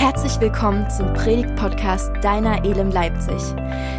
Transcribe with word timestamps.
Herzlich 0.00 0.40
willkommen 0.40 0.88
zum 0.88 1.12
Predigt-Podcast 1.12 2.10
Deiner 2.22 2.64
Elem 2.64 2.90
Leipzig. 2.90 3.36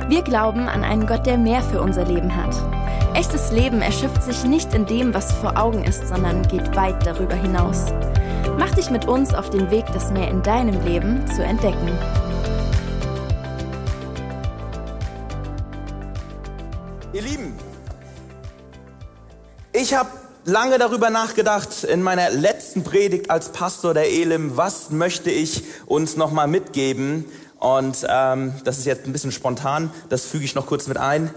Wir 0.09 0.23
glauben 0.23 0.61
an 0.67 0.83
einen 0.83 1.05
Gott, 1.05 1.27
der 1.27 1.37
mehr 1.37 1.61
für 1.61 1.79
unser 1.79 2.05
Leben 2.05 2.35
hat. 2.35 2.55
Echtes 3.13 3.51
Leben 3.51 3.83
erschöpft 3.83 4.23
sich 4.23 4.43
nicht 4.43 4.73
in 4.73 4.87
dem, 4.87 5.13
was 5.13 5.31
vor 5.31 5.55
Augen 5.59 5.83
ist, 5.83 6.07
sondern 6.07 6.41
geht 6.47 6.75
weit 6.75 7.05
darüber 7.05 7.35
hinaus. 7.35 7.93
Mach 8.57 8.73
dich 8.73 8.89
mit 8.89 9.07
uns 9.07 9.35
auf 9.35 9.51
den 9.51 9.69
Weg, 9.69 9.85
das 9.93 10.11
mehr 10.11 10.27
in 10.27 10.41
deinem 10.41 10.83
Leben 10.83 11.23
zu 11.27 11.43
entdecken. 11.43 11.91
Ihr 17.13 17.21
Lieben, 17.21 17.53
ich 19.71 19.93
habe 19.93 20.09
lange 20.45 20.77
darüber 20.77 21.09
nachgedacht 21.09 21.83
in 21.83 22.01
meiner 22.01 22.29
letzten 22.29 22.83
Predigt 22.83 23.29
als 23.29 23.49
Pastor 23.49 23.93
der 23.93 24.09
Elim, 24.09 24.57
was 24.57 24.89
möchte 24.89 25.29
ich 25.29 25.63
uns 25.85 26.17
nochmal 26.17 26.47
mitgeben? 26.47 27.25
Und 27.59 28.05
ähm, 28.09 28.53
das 28.63 28.79
ist 28.79 28.85
jetzt 28.85 29.05
ein 29.05 29.13
bisschen 29.13 29.31
spontan, 29.31 29.91
das 30.09 30.25
füge 30.25 30.45
ich 30.45 30.55
noch 30.55 30.65
kurz 30.65 30.87
mit 30.87 30.97
ein. 30.97 31.29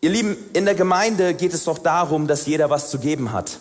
Ihr 0.00 0.10
Lieben, 0.10 0.36
in 0.52 0.64
der 0.64 0.76
Gemeinde 0.76 1.34
geht 1.34 1.52
es 1.52 1.64
doch 1.64 1.78
darum, 1.78 2.28
dass 2.28 2.46
jeder 2.46 2.70
was 2.70 2.90
zu 2.90 3.00
geben 3.00 3.32
hat. 3.32 3.58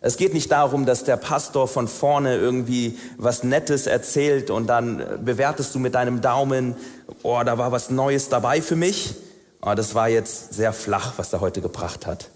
Es 0.00 0.16
geht 0.16 0.32
nicht 0.32 0.52
darum, 0.52 0.86
dass 0.86 1.02
der 1.02 1.16
Pastor 1.16 1.66
von 1.66 1.88
vorne 1.88 2.36
irgendwie 2.36 2.96
was 3.16 3.42
Nettes 3.42 3.88
erzählt 3.88 4.48
und 4.48 4.68
dann 4.68 5.24
bewertest 5.24 5.74
du 5.74 5.80
mit 5.80 5.96
deinem 5.96 6.20
Daumen, 6.20 6.76
oh, 7.24 7.42
da 7.44 7.58
war 7.58 7.72
was 7.72 7.90
Neues 7.90 8.28
dabei 8.28 8.62
für 8.62 8.76
mich. 8.76 9.16
Oh, 9.60 9.74
das 9.74 9.96
war 9.96 10.08
jetzt 10.08 10.54
sehr 10.54 10.72
flach, 10.72 11.14
was 11.16 11.32
er 11.32 11.40
heute 11.40 11.60
gebracht 11.60 12.06
hat. 12.06 12.30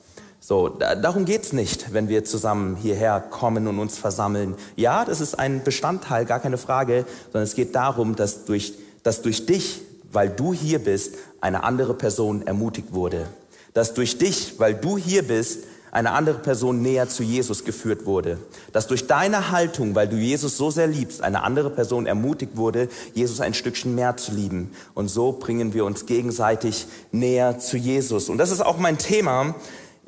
So, 0.45 0.69
darum 0.69 1.25
geht's 1.25 1.53
nicht, 1.53 1.93
wenn 1.93 2.09
wir 2.09 2.25
zusammen 2.25 2.75
hierher 2.75 3.21
kommen 3.21 3.69
und 3.69 3.79
uns 3.79 3.97
versammeln. 3.97 4.57
Ja, 4.75 5.05
das 5.05 5.21
ist 5.21 5.39
ein 5.39 5.63
Bestandteil, 5.63 6.25
gar 6.25 6.41
keine 6.41 6.59
Frage, 6.59 7.05
sondern 7.27 7.45
es 7.45 7.55
geht 7.55 7.77
darum, 7.77 8.17
dass 8.17 8.45
durch, 8.45 8.75
dass 9.05 9.23
durch 9.23 9.47
dich, 9.47 9.83
weil 10.11 10.29
du 10.29 10.53
hier 10.53 10.81
bist, 10.81 11.15
eine 11.41 11.63
andere 11.63 11.95
Person 11.95 12.45
ermutigt 12.45 12.93
wurde. 12.93 13.29
Dass 13.73 13.95
durch 13.95 14.19
dich, 14.19 14.59
weil 14.59 14.75
du 14.75 14.99
hier 14.99 15.23
bist, 15.23 15.61
eine 15.93 16.11
andere 16.13 16.39
Person 16.39 16.83
näher 16.83 17.09
zu 17.09 17.23
Jesus 17.23 17.65
geführt 17.65 18.05
wurde. 18.05 18.39
Dass 18.73 18.89
durch 18.89 19.07
deine 19.07 19.53
Haltung, 19.53 19.95
weil 19.95 20.09
du 20.09 20.17
Jesus 20.17 20.57
so 20.57 20.71
sehr 20.71 20.89
liebst, 20.89 21.23
eine 21.23 21.45
andere 21.45 21.71
Person 21.71 22.07
ermutigt 22.07 22.57
wurde, 22.57 22.89
Jesus 23.15 23.41
ein 23.41 23.55
Stückchen 23.55 23.95
mehr 23.95 24.17
zu 24.17 24.33
lieben. 24.33 24.73
Und 24.95 25.09
so 25.09 25.33
bringen 25.33 25.73
wir 25.73 25.85
uns 25.85 26.07
gegenseitig 26.07 26.87
näher 27.13 27.61
zu 27.61 27.77
Jesus. 27.77 28.29
Und 28.29 28.39
das 28.39 28.51
ist 28.51 28.63
auch 28.63 28.79
mein 28.79 28.99
Thema 28.99 29.55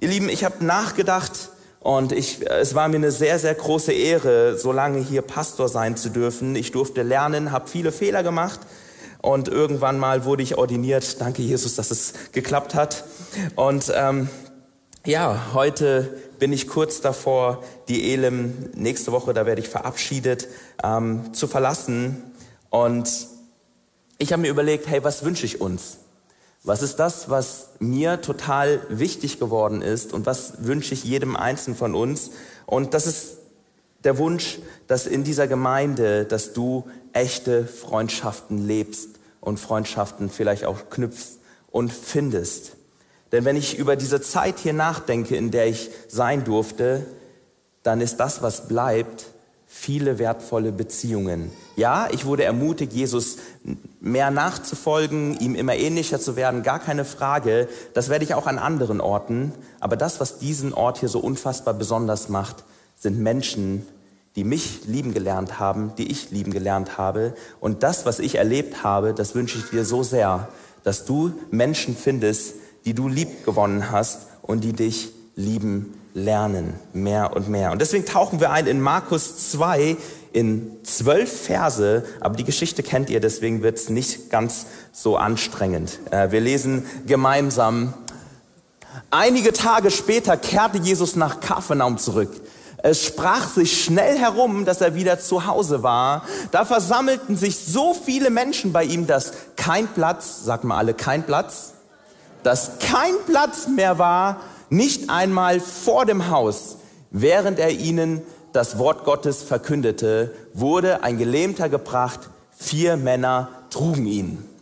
Ihr 0.01 0.09
Lieben, 0.09 0.29
ich 0.29 0.43
habe 0.43 0.65
nachgedacht 0.65 1.51
und 1.79 2.11
ich, 2.11 2.45
es 2.51 2.75
war 2.75 2.89
mir 2.89 2.97
eine 2.97 3.13
sehr, 3.13 3.39
sehr 3.39 3.55
große 3.55 3.93
Ehre, 3.93 4.59
so 4.59 4.73
lange 4.73 4.99
hier 4.99 5.23
Pastor 5.23 5.69
sein 5.69 5.97
zu 5.97 6.09
dürfen. 6.09 6.57
Ich 6.57 6.73
durfte 6.73 7.03
lernen, 7.03 7.53
habe 7.53 7.69
viele 7.69 7.93
Fehler 7.93 8.25
gemacht 8.25 8.61
und 9.23 9.47
irgendwann 9.47 9.99
mal 10.01 10.25
wurde 10.25 10.43
ich 10.43 10.59
ordiniert. 10.59 11.21
Danke 11.21 11.43
Jesus, 11.43 11.77
dass 11.77 11.93
es 11.93 12.13
geklappt 12.33 12.75
hat. 12.75 13.05
Und 13.55 13.93
ähm, 13.95 14.29
ja, 15.07 15.53
heute 15.55 16.13
bin 16.41 16.53
ich 16.53 16.67
kurz 16.67 17.01
davor, 17.01 17.63
die 17.89 18.13
Elem 18.13 18.71
nächste 18.75 19.13
Woche, 19.13 19.33
da 19.33 19.47
werde 19.47 19.61
ich 19.61 19.69
verabschiedet, 19.69 20.49
ähm, 20.83 21.33
zu 21.35 21.47
verlassen. 21.47 22.35
Und 22.69 23.09
ich 24.19 24.33
habe 24.33 24.43
mir 24.43 24.49
überlegt, 24.49 24.89
hey, 24.89 25.05
was 25.05 25.25
wünsche 25.25 25.47
ich 25.47 25.61
uns? 25.61 25.99
Was 26.67 26.81
ist 26.81 26.97
das, 26.97 27.29
was 27.29 27.69
mir 27.79 28.23
total 28.23 28.81
wichtig 28.89 29.39
geworden 29.39 29.83
ist 29.83 30.15
und 30.15 30.25
was 30.25 30.65
wünsche 30.65 30.95
ich 30.95 31.05
jedem 31.05 31.37
Einzelnen 31.37 31.77
von 31.77 31.95
uns? 31.95 32.31
Und 32.65 32.95
das 32.95 33.07
ist 33.07 33.37
der 34.03 34.17
Wunsch, 34.17 34.61
dass 34.87 35.07
in 35.07 35.25
dieser 35.25 35.47
Gemeinde, 35.47 36.25
dass 36.25 36.55
du 36.55 36.85
echte 37.13 37.67
Freundschaften 37.67 38.67
lebst 38.67 39.11
und 39.43 39.61
Freundschaften 39.61 40.31
vielleicht 40.31 40.65
auch 40.65 40.89
knüpfst 40.89 41.39
und 41.71 41.93
findest. 41.93 42.73
Denn 43.31 43.45
wenn 43.45 43.57
ich 43.57 43.79
über 43.79 43.95
diese 43.95 44.23
Zeit 44.23 44.59
hier 44.59 44.73
nachdenke, 44.73 45.37
in 45.37 45.51
der 45.51 45.67
ich 45.67 45.91
sein 46.09 46.45
durfte, 46.45 47.05
dann 47.83 48.01
ist 48.01 48.17
das, 48.17 48.41
was 48.41 48.69
bleibt, 48.69 49.27
viele 49.77 50.21
wertvolle 50.21 50.71
Beziehungen. 50.71 51.51
Ja, 51.75 52.09
ich 52.13 52.25
wurde 52.25 52.45
ermutigt, 52.45 52.93
Jesus 52.93 53.39
mehr 54.01 54.31
nachzufolgen, 54.31 55.39
ihm 55.41 55.57
immer 55.57 55.75
ähnlicher 55.75 56.21
zu 56.21 56.37
werden, 56.37 56.63
gar 56.63 56.79
keine 56.79 57.05
Frage. 57.05 57.69
Das 57.93 58.09
werde 58.09 58.25
ich 58.25 58.35
auch 58.35 58.47
an 58.47 58.59
anderen 58.59 59.01
Orten. 59.01 59.53
Aber 59.81 59.97
das, 59.97 60.21
was 60.21 60.39
diesen 60.39 60.73
Ort 60.73 60.99
hier 60.99 61.09
so 61.09 61.19
unfassbar 61.19 61.75
besonders 61.75 62.29
macht, 62.29 62.63
sind 62.97 63.19
Menschen, 63.19 63.85
die 64.37 64.45
mich 64.45 64.87
lieben 64.87 65.13
gelernt 65.13 65.59
haben, 65.59 65.93
die 65.99 66.11
ich 66.11 66.31
lieben 66.31 66.53
gelernt 66.53 66.97
habe. 66.97 67.35
Und 67.61 67.83
das, 67.83 68.07
was 68.07 68.21
ich 68.21 68.37
erlebt 68.37 68.85
habe, 68.85 69.13
das 69.13 69.35
wünsche 69.35 69.59
ich 69.59 69.71
dir 69.71 69.85
so 69.85 70.05
sehr, 70.05 70.49
dass 70.85 71.05
du 71.05 71.33
Menschen 71.51 71.97
findest, 71.97 72.55
die 72.85 72.95
du 72.95 73.09
lieb 73.09 73.45
gewonnen 73.45 73.91
hast 73.91 74.29
und 74.41 74.63
die 74.63 74.73
dich 74.73 75.11
lieben 75.35 75.95
lernen, 76.15 76.75
mehr 76.93 77.35
und 77.35 77.49
mehr. 77.49 77.73
Und 77.73 77.81
deswegen 77.81 78.07
tauchen 78.07 78.41
wir 78.41 78.53
ein 78.53 78.67
in 78.67 78.81
Markus 78.81 79.51
2 79.51 79.97
in 80.33 80.71
zwölf 80.85 81.43
Verse, 81.43 82.05
aber 82.21 82.37
die 82.37 82.45
Geschichte 82.45 82.83
kennt 82.83 83.11
ihr, 83.11 83.21
deswegen 83.21 83.63
wird 83.63 83.77
es 83.77 83.89
nicht 83.89 84.31
ganz 84.31 84.67
so 84.93 85.17
anstrengend. 85.17 85.99
Äh, 86.11 86.31
wir 86.31 86.41
lesen 86.41 86.87
gemeinsam. 87.07 87.95
Einige 89.11 89.53
Tage 89.53 89.91
später 89.91 90.37
kehrte 90.37 90.79
Jesus 90.79 91.17
nach 91.17 91.41
Kapharnaum 91.41 91.99
zurück. 91.99 92.31
Es 92.79 93.05
sprach 93.05 93.49
sich 93.49 93.83
schnell 93.83 94.19
herum, 94.19 94.65
dass 94.65 94.81
er 94.81 94.95
wieder 94.95 95.19
zu 95.19 95.47
Hause 95.47 95.83
war. 95.83 96.23
Da 96.51 96.65
versammelten 96.65 97.37
sich 97.37 97.59
so 97.59 97.95
viele 97.95 98.31
Menschen 98.31 98.73
bei 98.73 98.85
ihm, 98.85 99.07
dass 99.07 99.33
kein 99.57 99.89
Platz, 99.89 100.45
sagt 100.45 100.65
mal 100.65 100.77
alle, 100.77 100.95
kein 100.95 101.25
Platz, 101.25 101.73
dass 102.43 102.79
kein 102.79 103.15
Platz 103.27 103.69
mehr 103.69 103.99
war 103.99 104.41
nicht 104.71 105.11
einmal 105.11 105.61
vor 105.61 106.07
dem 106.07 106.31
Haus, 106.31 106.79
während 107.11 107.59
er 107.59 107.71
ihnen 107.71 108.23
das 108.53 108.79
Wort 108.79 109.05
Gottes 109.05 109.43
verkündete, 109.43 110.33
wurde 110.53 111.03
ein 111.03 111.19
Gelähmter 111.19 111.69
gebracht, 111.69 112.31
vier 112.57 112.97
Männer 112.97 113.49
trugen 113.71 114.07
ihn. 114.07 114.54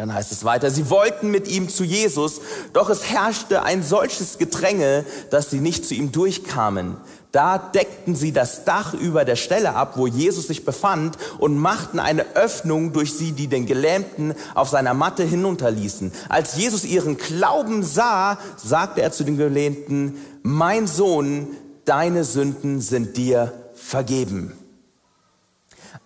Dann 0.00 0.14
heißt 0.14 0.32
es 0.32 0.44
weiter, 0.44 0.70
sie 0.70 0.88
wollten 0.88 1.30
mit 1.30 1.46
ihm 1.46 1.68
zu 1.68 1.84
Jesus, 1.84 2.40
doch 2.72 2.88
es 2.88 3.04
herrschte 3.04 3.64
ein 3.64 3.82
solches 3.82 4.38
Gedränge, 4.38 5.04
dass 5.28 5.50
sie 5.50 5.60
nicht 5.60 5.84
zu 5.84 5.92
ihm 5.92 6.10
durchkamen. 6.10 6.96
Da 7.32 7.58
deckten 7.58 8.16
sie 8.16 8.32
das 8.32 8.64
Dach 8.64 8.94
über 8.94 9.26
der 9.26 9.36
Stelle 9.36 9.74
ab, 9.74 9.98
wo 9.98 10.06
Jesus 10.06 10.46
sich 10.46 10.64
befand, 10.64 11.18
und 11.36 11.58
machten 11.58 11.98
eine 11.98 12.34
Öffnung 12.34 12.94
durch 12.94 13.12
sie, 13.12 13.32
die 13.32 13.46
den 13.46 13.66
Gelähmten 13.66 14.34
auf 14.54 14.70
seiner 14.70 14.94
Matte 14.94 15.22
hinunterließen. 15.22 16.12
Als 16.30 16.56
Jesus 16.56 16.84
ihren 16.84 17.18
Glauben 17.18 17.82
sah, 17.82 18.38
sagte 18.56 19.02
er 19.02 19.12
zu 19.12 19.22
den 19.22 19.36
Gelähmten, 19.36 20.16
mein 20.42 20.86
Sohn, 20.86 21.48
deine 21.84 22.24
Sünden 22.24 22.80
sind 22.80 23.18
dir 23.18 23.52
vergeben. 23.74 24.54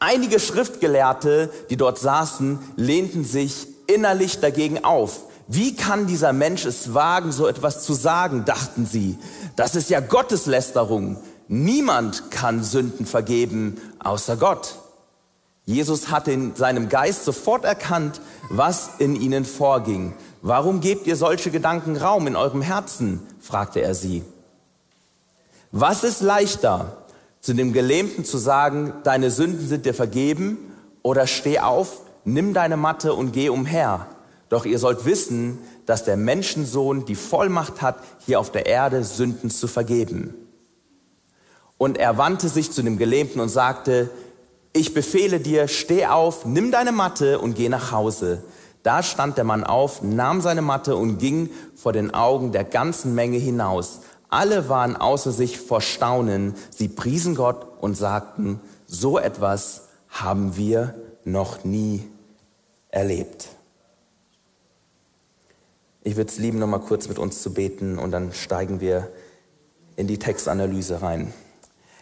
Einige 0.01 0.41
Schriftgelehrte, 0.41 1.51
die 1.71 1.77
dort 1.77 2.01
saßen, 2.01 2.59
lehnten 2.75 3.25
sich 3.25 3.69
innerlich 3.87 4.41
dagegen 4.41 4.85
auf. 4.85 5.21
Wie 5.47 5.77
kann 5.77 6.07
dieser 6.07 6.33
Mensch 6.33 6.65
es 6.65 6.95
wagen, 6.95 7.33
so 7.33 7.47
etwas 7.47 7.85
zu 7.85 7.93
sagen, 7.93 8.45
dachten 8.45 8.87
sie. 8.87 9.19
Das 9.57 9.75
ist 9.75 9.91
ja 9.91 10.01
Gotteslästerung. 10.01 11.19
Niemand 11.49 12.31
kann 12.31 12.65
Sünden 12.65 13.05
vergeben 13.05 13.79
außer 13.99 14.37
Gott. 14.37 14.77
Jesus 15.67 16.11
hat 16.11 16.29
in 16.29 16.55
seinem 16.57 16.89
Geist 16.89 17.25
sofort 17.25 17.65
erkannt, 17.65 18.21
was 18.51 18.91
in 18.99 19.17
ihnen 19.17 19.45
vorging. 19.45 20.15
Warum 20.43 20.81
gebt 20.81 21.07
ihr 21.07 21.17
solche 21.17 21.51
Gedanken 21.51 21.97
Raum 21.97 22.27
in 22.27 22.37
eurem 22.37 22.63
Herzen? 22.63 23.21
fragte 23.41 23.81
er 23.81 23.95
sie. 23.95 24.23
Was 25.73 26.05
ist 26.05 26.21
leichter, 26.21 27.05
zu 27.41 27.55
dem 27.55 27.73
Gelähmten 27.73 28.25
zu 28.25 28.39
sagen, 28.39 28.93
deine 29.05 29.31
Sünden 29.31 29.67
sind 29.67 29.87
dir 29.87 29.95
vergeben, 29.95 30.59
oder 31.03 31.27
steh 31.27 31.59
auf, 31.61 32.01
nimm 32.25 32.55
deine 32.55 32.77
Matte 32.77 33.15
und 33.15 33.33
geh 33.33 33.49
umher? 33.49 34.07
Doch 34.49 34.65
ihr 34.65 34.79
sollt 34.79 35.05
wissen, 35.05 35.59
dass 35.87 36.05
der 36.05 36.17
Menschensohn 36.17 37.05
die 37.05 37.15
Vollmacht 37.15 37.83
hat, 37.83 37.97
hier 38.25 38.41
auf 38.41 38.53
der 38.53 38.67
Erde 38.67 39.05
Sünden 39.05 39.51
zu 39.51 39.67
vergeben. 39.67 40.35
Und 41.77 41.99
er 41.99 42.19
wandte 42.19 42.49
sich 42.49 42.71
zu 42.71 42.83
dem 42.83 42.99
Gelähmten 42.99 43.41
und 43.41 43.49
sagte, 43.49 44.11
ich 44.73 44.95
befehle 44.95 45.41
dir, 45.41 45.69
steh 45.69 46.07
auf, 46.07 46.47
nimm 46.47 46.71
deine 46.71 46.93
Matte 46.93 47.39
und 47.39 47.55
geh 47.55 47.69
nach 47.69 47.93
Hause. 47.93 48.43
Da 48.83 49.03
stand 49.03 49.39
der 49.39 49.45
Mann 49.45 49.65
auf, 49.65 50.03
nahm 50.03 50.41
seine 50.41 50.63
Matte 50.63 50.97
und 50.97 51.19
ging 51.19 51.51
vor 51.75 51.93
den 51.93 52.13
Augen 52.13 52.53
der 52.53 52.65
ganzen 52.65 53.15
Menge 53.15 53.39
hinaus. 53.39 54.01
Alle 54.29 54.69
waren 54.69 54.97
außer 54.97 55.33
sich 55.33 55.59
vor 55.59 55.81
Staunen. 55.81 56.55
Sie 56.71 56.89
priesen 56.89 57.35
Gott 57.35 57.67
und 57.81 57.97
sagten, 57.97 58.61
so 58.87 59.19
etwas 59.19 59.89
haben 60.09 60.57
wir 60.57 60.95
noch 61.25 61.65
nie 61.65 62.05
erlebt. 62.95 63.49
Ich 66.03 66.17
würde 66.17 66.31
es 66.31 66.39
lieben, 66.39 66.59
noch 66.59 66.67
mal 66.67 66.81
kurz 66.81 67.09
mit 67.09 67.19
uns 67.19 67.43
zu 67.43 67.55
beten 67.55 67.99
und 67.99 68.11
dann 68.11 68.33
steigen 68.33 68.81
wir 68.81 69.11
in 69.97 70.07
die 70.07 70.19
Textanalyse 70.19 71.03
rein. 71.03 71.33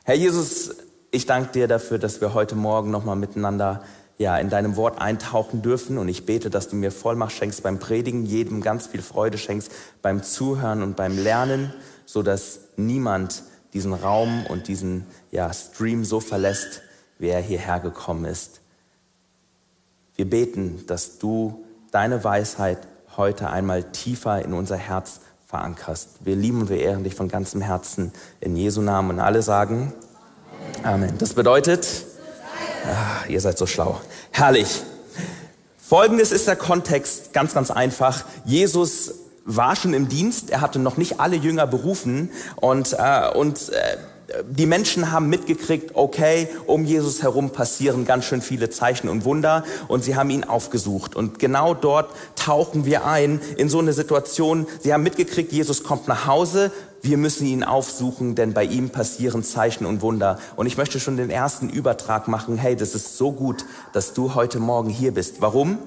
Herr 0.04 0.16
Jesus, 0.16 0.74
Ich 1.14 1.26
danke 1.26 1.52
dir 1.52 1.68
dafür, 1.68 1.98
dass 1.98 2.22
wir 2.22 2.32
heute 2.32 2.54
Morgen 2.54 2.90
nochmal 2.90 3.16
miteinander 3.16 3.84
ja, 4.16 4.38
in 4.38 4.48
deinem 4.48 4.76
Wort 4.76 4.98
eintauchen 4.98 5.60
dürfen. 5.60 5.98
Und 5.98 6.08
ich 6.08 6.24
bete, 6.24 6.48
dass 6.48 6.68
du 6.68 6.76
mir 6.76 6.90
Vollmacht 6.90 7.32
schenkst 7.32 7.62
beim 7.62 7.78
Predigen, 7.78 8.24
jedem 8.24 8.62
ganz 8.62 8.86
viel 8.86 9.02
Freude 9.02 9.36
schenkst 9.36 9.70
beim 10.00 10.22
Zuhören 10.22 10.82
und 10.82 10.96
beim 10.96 11.18
Lernen, 11.18 11.74
so 12.06 12.22
dass 12.22 12.60
niemand 12.78 13.42
diesen 13.74 13.92
Raum 13.92 14.46
und 14.46 14.68
diesen 14.68 15.06
ja, 15.32 15.52
Stream 15.52 16.02
so 16.06 16.18
verlässt, 16.18 16.80
wie 17.18 17.28
er 17.28 17.42
hierher 17.42 17.78
gekommen 17.78 18.24
ist. 18.24 18.61
Wir 20.16 20.28
beten, 20.28 20.84
dass 20.86 21.18
du 21.18 21.64
deine 21.90 22.24
Weisheit 22.24 22.78
heute 23.16 23.50
einmal 23.50 23.82
tiefer 23.92 24.44
in 24.44 24.54
unser 24.54 24.76
Herz 24.76 25.20
verankerst. 25.46 26.24
Wir 26.24 26.36
lieben 26.36 26.62
und 26.62 26.70
wir 26.70 26.80
ehren 26.80 27.04
dich 27.04 27.14
von 27.14 27.28
ganzem 27.28 27.60
Herzen 27.60 28.12
in 28.40 28.56
Jesu 28.56 28.80
Namen. 28.80 29.10
Und 29.10 29.20
alle 29.20 29.42
sagen 29.42 29.92
Amen. 30.82 31.16
Das 31.18 31.34
bedeutet, 31.34 31.86
ach, 32.86 33.28
ihr 33.28 33.40
seid 33.40 33.56
so 33.56 33.66
schlau. 33.66 34.00
Herrlich. 34.32 34.82
Folgendes 35.78 36.32
ist 36.32 36.48
der 36.48 36.56
Kontext, 36.56 37.32
ganz, 37.32 37.54
ganz 37.54 37.70
einfach. 37.70 38.24
Jesus 38.44 39.14
war 39.44 39.76
schon 39.76 39.94
im 39.94 40.08
Dienst, 40.08 40.50
er 40.50 40.60
hatte 40.60 40.78
noch 40.78 40.96
nicht 40.96 41.20
alle 41.20 41.36
Jünger 41.36 41.66
berufen 41.66 42.30
und, 42.56 42.96
äh, 42.98 43.30
und 43.34 43.68
äh, 43.70 43.96
die 44.48 44.66
Menschen 44.66 45.12
haben 45.12 45.28
mitgekriegt, 45.28 45.92
okay, 45.94 46.48
um 46.66 46.84
Jesus 46.84 47.22
herum 47.22 47.50
passieren 47.50 48.04
ganz 48.04 48.24
schön 48.24 48.42
viele 48.42 48.70
Zeichen 48.70 49.08
und 49.08 49.24
Wunder 49.24 49.64
und 49.88 50.04
sie 50.04 50.16
haben 50.16 50.30
ihn 50.30 50.44
aufgesucht. 50.44 51.14
Und 51.14 51.38
genau 51.38 51.74
dort 51.74 52.10
tauchen 52.36 52.84
wir 52.84 53.06
ein 53.06 53.40
in 53.56 53.68
so 53.68 53.78
eine 53.78 53.92
Situation. 53.92 54.66
Sie 54.80 54.92
haben 54.92 55.02
mitgekriegt, 55.02 55.52
Jesus 55.52 55.82
kommt 55.82 56.08
nach 56.08 56.26
Hause, 56.26 56.72
wir 57.02 57.18
müssen 57.18 57.46
ihn 57.46 57.64
aufsuchen, 57.64 58.34
denn 58.36 58.54
bei 58.54 58.64
ihm 58.64 58.90
passieren 58.90 59.42
Zeichen 59.42 59.86
und 59.86 60.02
Wunder. 60.02 60.38
Und 60.54 60.66
ich 60.66 60.76
möchte 60.76 61.00
schon 61.00 61.16
den 61.16 61.30
ersten 61.30 61.68
Übertrag 61.68 62.28
machen. 62.28 62.56
Hey, 62.56 62.76
das 62.76 62.94
ist 62.94 63.18
so 63.18 63.32
gut, 63.32 63.64
dass 63.92 64.14
du 64.14 64.34
heute 64.34 64.60
Morgen 64.60 64.88
hier 64.88 65.12
bist. 65.12 65.40
Warum? 65.40 65.78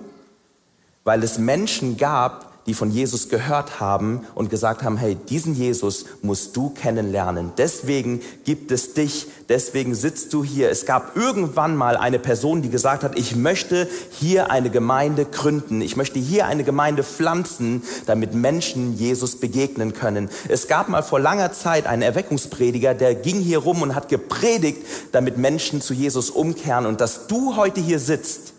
Weil 1.05 1.23
es 1.23 1.37
Menschen 1.37 1.95
gab, 1.95 2.54
die 2.65 2.73
von 2.73 2.89
Jesus 2.89 3.29
gehört 3.29 3.79
haben 3.79 4.21
und 4.33 4.49
gesagt 4.49 4.81
haben, 4.81 4.97
hey, 4.97 5.15
diesen 5.15 5.53
Jesus 5.53 6.05
musst 6.23 6.57
du 6.57 6.71
kennenlernen. 6.71 7.51
Deswegen 7.57 8.21
gibt 8.43 8.71
es 8.71 8.93
dich, 8.93 9.27
deswegen 9.49 9.93
sitzt 9.93 10.33
du 10.33 10.43
hier. 10.43 10.71
Es 10.71 10.87
gab 10.87 11.15
irgendwann 11.15 11.75
mal 11.75 11.95
eine 11.95 12.17
Person, 12.17 12.63
die 12.63 12.69
gesagt 12.69 13.03
hat, 13.03 13.19
ich 13.19 13.35
möchte 13.35 13.87
hier 14.09 14.49
eine 14.49 14.71
Gemeinde 14.71 15.25
gründen. 15.25 15.81
Ich 15.81 15.95
möchte 15.95 16.17
hier 16.17 16.47
eine 16.47 16.63
Gemeinde 16.63 17.03
pflanzen, 17.03 17.83
damit 18.07 18.33
Menschen 18.33 18.97
Jesus 18.97 19.35
begegnen 19.35 19.93
können. 19.93 20.29
Es 20.47 20.67
gab 20.67 20.89
mal 20.89 21.03
vor 21.03 21.19
langer 21.19 21.51
Zeit 21.53 21.85
einen 21.85 22.01
Erweckungsprediger, 22.01 22.95
der 22.95 23.13
ging 23.13 23.39
hier 23.39 23.59
rum 23.59 23.83
und 23.83 23.93
hat 23.93 24.09
gepredigt, 24.09 24.83
damit 25.11 25.37
Menschen 25.37 25.81
zu 25.81 25.93
Jesus 25.93 26.31
umkehren. 26.31 26.87
Und 26.87 26.99
dass 26.99 27.27
du 27.27 27.55
heute 27.55 27.79
hier 27.79 27.99
sitzt, 27.99 28.54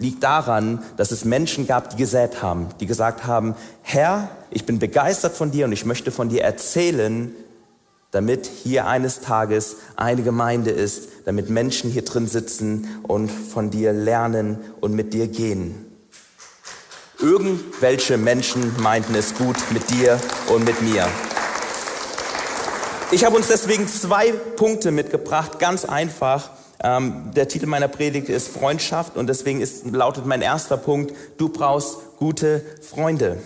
liegt 0.00 0.24
daran, 0.24 0.82
dass 0.96 1.12
es 1.12 1.24
Menschen 1.24 1.66
gab, 1.66 1.90
die 1.90 1.96
gesät 1.96 2.42
haben, 2.42 2.68
die 2.80 2.86
gesagt 2.86 3.26
haben, 3.26 3.54
Herr, 3.82 4.30
ich 4.50 4.64
bin 4.64 4.78
begeistert 4.78 5.36
von 5.36 5.50
dir 5.50 5.66
und 5.66 5.72
ich 5.72 5.84
möchte 5.84 6.10
von 6.10 6.30
dir 6.30 6.42
erzählen, 6.42 7.32
damit 8.10 8.46
hier 8.46 8.86
eines 8.86 9.20
Tages 9.20 9.76
eine 9.96 10.22
Gemeinde 10.22 10.70
ist, 10.70 11.08
damit 11.26 11.50
Menschen 11.50 11.90
hier 11.90 12.04
drin 12.04 12.26
sitzen 12.26 12.88
und 13.04 13.30
von 13.30 13.70
dir 13.70 13.92
lernen 13.92 14.58
und 14.80 14.94
mit 14.94 15.12
dir 15.14 15.28
gehen. 15.28 15.86
Irgendwelche 17.20 18.16
Menschen 18.16 18.72
meinten 18.80 19.14
es 19.14 19.34
gut 19.34 19.56
mit 19.70 19.90
dir 19.90 20.18
und 20.48 20.64
mit 20.64 20.80
mir. 20.80 21.06
Ich 23.12 23.24
habe 23.24 23.36
uns 23.36 23.48
deswegen 23.48 23.86
zwei 23.86 24.32
Punkte 24.32 24.90
mitgebracht, 24.90 25.58
ganz 25.58 25.84
einfach, 25.84 26.50
ähm, 26.82 27.30
der 27.34 27.48
Titel 27.48 27.66
meiner 27.66 27.88
Predigt 27.88 28.28
ist 28.28 28.48
Freundschaft 28.48 29.16
und 29.16 29.26
deswegen 29.26 29.60
ist, 29.60 29.86
lautet 29.86 30.26
mein 30.26 30.42
erster 30.42 30.76
Punkt, 30.76 31.14
du 31.36 31.48
brauchst 31.48 31.98
gute 32.18 32.62
Freunde. 32.80 33.38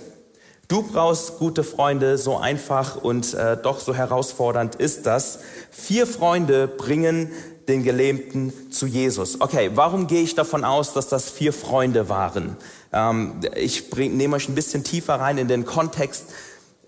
Du 0.69 0.82
brauchst 0.82 1.38
gute 1.38 1.62
Freunde, 1.62 2.16
so 2.16 2.38
einfach 2.38 2.96
und 2.96 3.34
äh, 3.34 3.56
doch 3.56 3.81
so 3.81 3.94
herausfordernd 3.94 4.76
ist 4.76 5.04
das. 5.04 5.40
Vier 5.70 6.06
Freunde 6.06 6.69
bringen 6.69 7.31
den 7.69 7.82
Gelähmten 7.82 8.52
zu 8.70 8.86
Jesus. 8.86 9.40
Okay, 9.40 9.70
warum 9.75 10.06
gehe 10.06 10.22
ich 10.22 10.34
davon 10.34 10.64
aus, 10.64 10.92
dass 10.92 11.08
das 11.08 11.31
vier 11.31 11.52
Freunde 11.52 12.08
waren? 12.08 12.56
Ähm, 12.92 13.40
ich 13.56 13.92
nehme 13.94 14.36
euch 14.36 14.48
ein 14.48 14.54
bisschen 14.54 14.84
tiefer 14.84 15.16
rein 15.16 15.38
in 15.38 15.48
den 15.48 15.66
Kontext. 15.66 16.26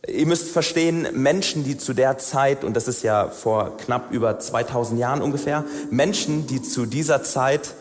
Ihr 0.09 0.27
müsst 0.27 0.51
verstehen, 0.51 1.09
Menschen, 1.15 1.65
die 1.65 1.79
zu 1.79 1.93
der 1.93 2.19
Zeit, 2.19 2.63
und 2.65 2.75
das 2.75 2.87
ist 2.87 3.03
ja 3.03 3.29
vor 3.29 3.77
knapp 3.77 4.13
über 4.13 4.39
2000 4.39 5.01
Jahren 5.01 5.21
ungefähr, 5.21 5.65
Menschen, 5.91 6.47
die 6.47 6.63
zu 6.63 6.87
dieser 6.87 7.23
Zeit 7.25 7.75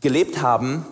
gelebt 0.00 0.42
haben, 0.42 0.84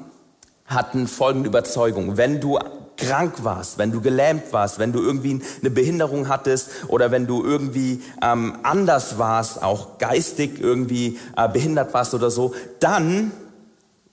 hatten 0.67 1.09
folgende 1.09 1.49
Überzeugung. 1.49 2.17
Wenn 2.17 2.41
du 2.41 2.59
krank 2.97 3.44
warst, 3.44 3.79
wenn 3.79 3.93
du 3.93 4.00
gelähmt 4.00 4.53
warst, 4.53 4.79
wenn 4.79 4.93
du 4.93 5.03
irgendwie 5.03 5.41
eine 5.61 5.71
Behinderung 5.71 6.29
hattest 6.29 6.71
oder 6.88 7.11
wenn 7.11 7.27
du 7.27 7.44
irgendwie 7.44 8.03
ähm, 8.23 8.59
anders 8.62 9.19
warst, 9.19 9.62
auch 9.62 9.99
geistig 9.99 10.61
irgendwie 10.61 11.19
äh, 11.37 11.49
behindert 11.49 11.93
warst 11.93 12.15
oder 12.15 12.31
so, 12.31 12.55
dann 12.81 13.33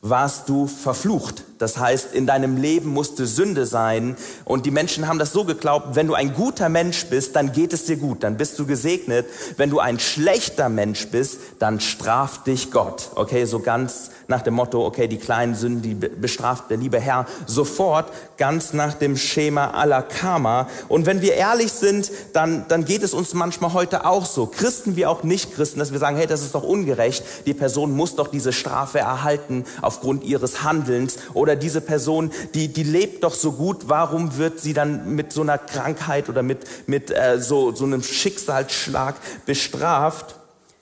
warst 0.04 0.50
du 0.50 0.68
verflucht. 0.68 1.46
Das 1.60 1.78
heißt, 1.78 2.14
in 2.14 2.28
deinem 2.28 2.58
Leben 2.58 2.90
musste 2.90 3.26
Sünde 3.26 3.66
sein. 3.66 4.18
Und 4.44 4.66
die 4.66 4.72
Menschen 4.72 5.08
haben 5.08 5.18
das 5.18 5.32
so 5.32 5.46
geglaubt, 5.46 5.96
wenn 5.96 6.08
du 6.08 6.14
ein 6.14 6.34
guter 6.34 6.68
Mensch 6.68 7.06
bist, 7.06 7.38
dann 7.38 7.54
geht 7.54 7.72
es 7.72 7.86
dir 7.86 7.96
gut, 7.96 8.22
dann 8.22 8.36
bist 8.36 8.60
du 8.60 8.66
gesegnet. 8.66 9.26
Wenn 9.56 9.70
du 9.70 9.80
ein 9.80 10.00
schlechter 10.00 10.68
Mensch 10.68 11.08
bist, 11.08 11.40
dann 11.60 11.80
straft 11.80 12.48
dich 12.48 12.70
Gott. 12.70 13.12
Okay, 13.16 13.46
so 13.46 13.62
ganz 13.62 14.12
nach 14.28 14.42
dem 14.42 14.56
Motto, 14.56 14.86
okay, 14.86 15.08
die 15.08 15.18
kleinen 15.18 15.56
Sünden, 15.56 15.82
die 15.82 15.96
bestraft 15.96 16.70
der 16.70 16.78
liebe 16.78 17.00
Herr 17.00 17.26
sofort, 17.46 18.12
ganz 18.38 18.74
nach 18.74 18.94
dem 18.94 19.18
Schema 19.18 19.72
aller 19.72 20.02
Karma. 20.02 20.68
Und 20.88 21.06
wenn 21.06 21.22
wir 21.22 21.36
ehrlich 21.36 21.72
sind, 21.72 22.12
dann, 22.34 22.66
dann 22.68 22.86
geht 22.86 23.04
es 23.04 23.14
uns 23.14 23.34
manchmal 23.34 23.74
heute 23.74 24.06
auch 24.06 24.26
so, 24.26 24.46
Christen 24.46 24.96
wie 24.96 25.06
auch 25.06 25.24
Nicht-Christen, 25.24 25.80
dass 25.80 25.92
wir 25.92 26.00
sagen, 26.00 26.18
hey, 26.18 26.28
das 26.28 26.42
ist 26.42 26.56
doch 26.56 26.64
ungerecht, 26.64 27.24
die 27.46 27.54
Person 27.54 27.96
muss 27.96 28.16
doch 28.16 28.28
diese 28.28 28.54
Strafe 28.54 29.00
erhalten 29.00 29.66
aufgrund 29.82 30.24
ihres 30.24 30.64
Handelns 30.64 31.18
oder 31.34 31.56
diese 31.56 31.82
Person, 31.82 32.32
die, 32.54 32.68
die 32.68 32.84
lebt 32.84 33.24
doch 33.24 33.34
so 33.34 33.54
gut, 33.54 33.84
warum 33.88 34.38
wird 34.38 34.60
sie 34.60 34.74
dann 34.74 35.16
mit 35.16 35.32
so 35.34 35.42
einer 35.42 35.58
Krankheit 35.58 36.30
oder 36.30 36.44
mit, 36.44 36.60
mit 36.88 37.12
äh, 37.12 37.40
so, 37.40 37.74
so 37.74 37.86
einem 37.86 38.04
Schicksalsschlag 38.04 39.16
bestraft? 39.46 40.36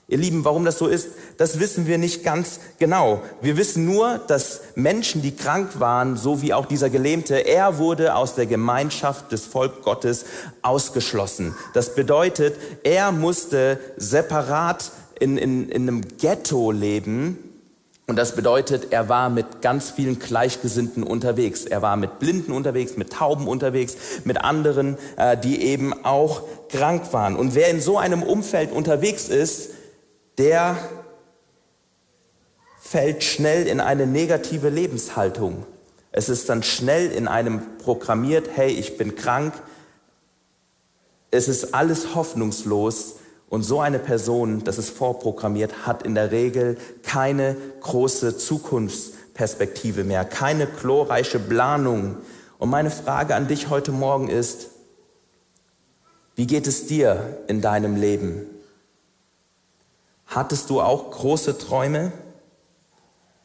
Ihr 0.08 0.18
Lieben, 0.18 0.44
warum 0.44 0.64
das 0.64 0.78
so 0.78 0.88
ist, 0.88 1.08
das 1.38 1.58
wissen 1.58 1.86
wir 1.86 1.96
nicht 1.96 2.24
ganz 2.24 2.60
genau. 2.78 3.22
Wir 3.40 3.56
wissen 3.56 3.86
nur, 3.86 4.18
dass 4.26 4.60
Menschen, 4.74 5.22
die 5.22 5.34
krank 5.34 5.78
waren, 5.80 6.16
so 6.16 6.42
wie 6.42 6.52
auch 6.52 6.66
dieser 6.66 6.90
Gelähmte, 6.90 7.36
er 7.46 7.78
wurde 7.78 8.14
aus 8.14 8.34
der 8.34 8.46
Gemeinschaft 8.46 9.32
des 9.32 9.46
Volk 9.46 9.82
Gottes 9.82 10.24
ausgeschlossen. 10.60 11.54
Das 11.72 11.94
bedeutet, 11.94 12.56
er 12.82 13.12
musste 13.12 13.78
separat 13.96 14.90
in, 15.18 15.38
in, 15.38 15.68
in 15.68 15.82
einem 15.82 16.02
Ghetto 16.18 16.72
leben. 16.72 17.38
Und 18.08 18.16
das 18.16 18.34
bedeutet, 18.34 18.88
er 18.90 19.08
war 19.08 19.30
mit 19.30 19.62
ganz 19.62 19.90
vielen 19.90 20.18
Gleichgesinnten 20.18 21.04
unterwegs. 21.04 21.64
Er 21.64 21.80
war 21.80 21.96
mit 21.96 22.18
Blinden 22.18 22.52
unterwegs, 22.52 22.96
mit 22.96 23.12
Tauben 23.12 23.46
unterwegs, 23.46 23.96
mit 24.24 24.38
anderen, 24.38 24.98
äh, 25.16 25.36
die 25.36 25.62
eben 25.62 26.04
auch 26.04 26.42
krank 26.68 27.12
waren. 27.12 27.36
Und 27.36 27.54
wer 27.54 27.68
in 27.68 27.80
so 27.80 27.96
einem 27.96 28.22
Umfeld 28.22 28.72
unterwegs 28.72 29.28
ist, 29.28 29.70
der 30.38 30.76
fällt 32.80 33.24
schnell 33.24 33.66
in 33.66 33.80
eine 33.80 34.06
negative 34.06 34.68
Lebenshaltung. 34.68 35.64
Es 36.10 36.28
ist 36.28 36.48
dann 36.48 36.62
schnell 36.62 37.10
in 37.10 37.26
einem 37.26 37.78
programmiert, 37.78 38.50
hey, 38.54 38.70
ich 38.70 38.98
bin 38.98 39.16
krank. 39.16 39.54
Es 41.30 41.48
ist 41.48 41.74
alles 41.74 42.14
hoffnungslos. 42.14 43.16
Und 43.48 43.62
so 43.62 43.80
eine 43.80 43.98
Person, 43.98 44.64
das 44.64 44.78
ist 44.78 44.90
vorprogrammiert, 44.90 45.86
hat 45.86 46.04
in 46.04 46.14
der 46.14 46.30
Regel 46.32 46.78
keine 47.02 47.56
große 47.80 48.38
Zukunftsperspektive 48.38 50.04
mehr, 50.04 50.24
keine 50.24 50.66
glorreiche 50.66 51.38
Planung. 51.38 52.16
Und 52.58 52.70
meine 52.70 52.90
Frage 52.90 53.34
an 53.34 53.48
dich 53.48 53.68
heute 53.68 53.92
Morgen 53.92 54.28
ist, 54.28 54.68
wie 56.34 56.46
geht 56.46 56.66
es 56.66 56.86
dir 56.86 57.40
in 57.46 57.60
deinem 57.60 57.96
Leben? 57.96 58.46
Hattest 60.34 60.70
du 60.70 60.80
auch 60.80 61.10
große 61.10 61.58
Träume? 61.58 62.10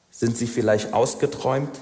Sind 0.09 0.37
sie 0.37 0.47
vielleicht 0.47 0.93
ausgeträumt? 0.93 1.81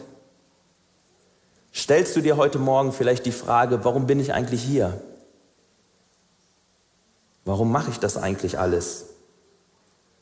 Stellst 1.71 2.15
du 2.15 2.21
dir 2.21 2.37
heute 2.37 2.57
Morgen 2.57 2.91
vielleicht 2.91 3.27
die 3.27 3.31
Frage, 3.31 3.83
warum 3.85 4.07
bin 4.07 4.19
ich 4.19 4.33
eigentlich 4.33 4.63
hier? 4.63 4.99
Warum 7.43 7.71
mache 7.71 7.91
ich 7.91 7.99
das 7.99 8.17
eigentlich 8.17 8.57
alles? 8.57 9.05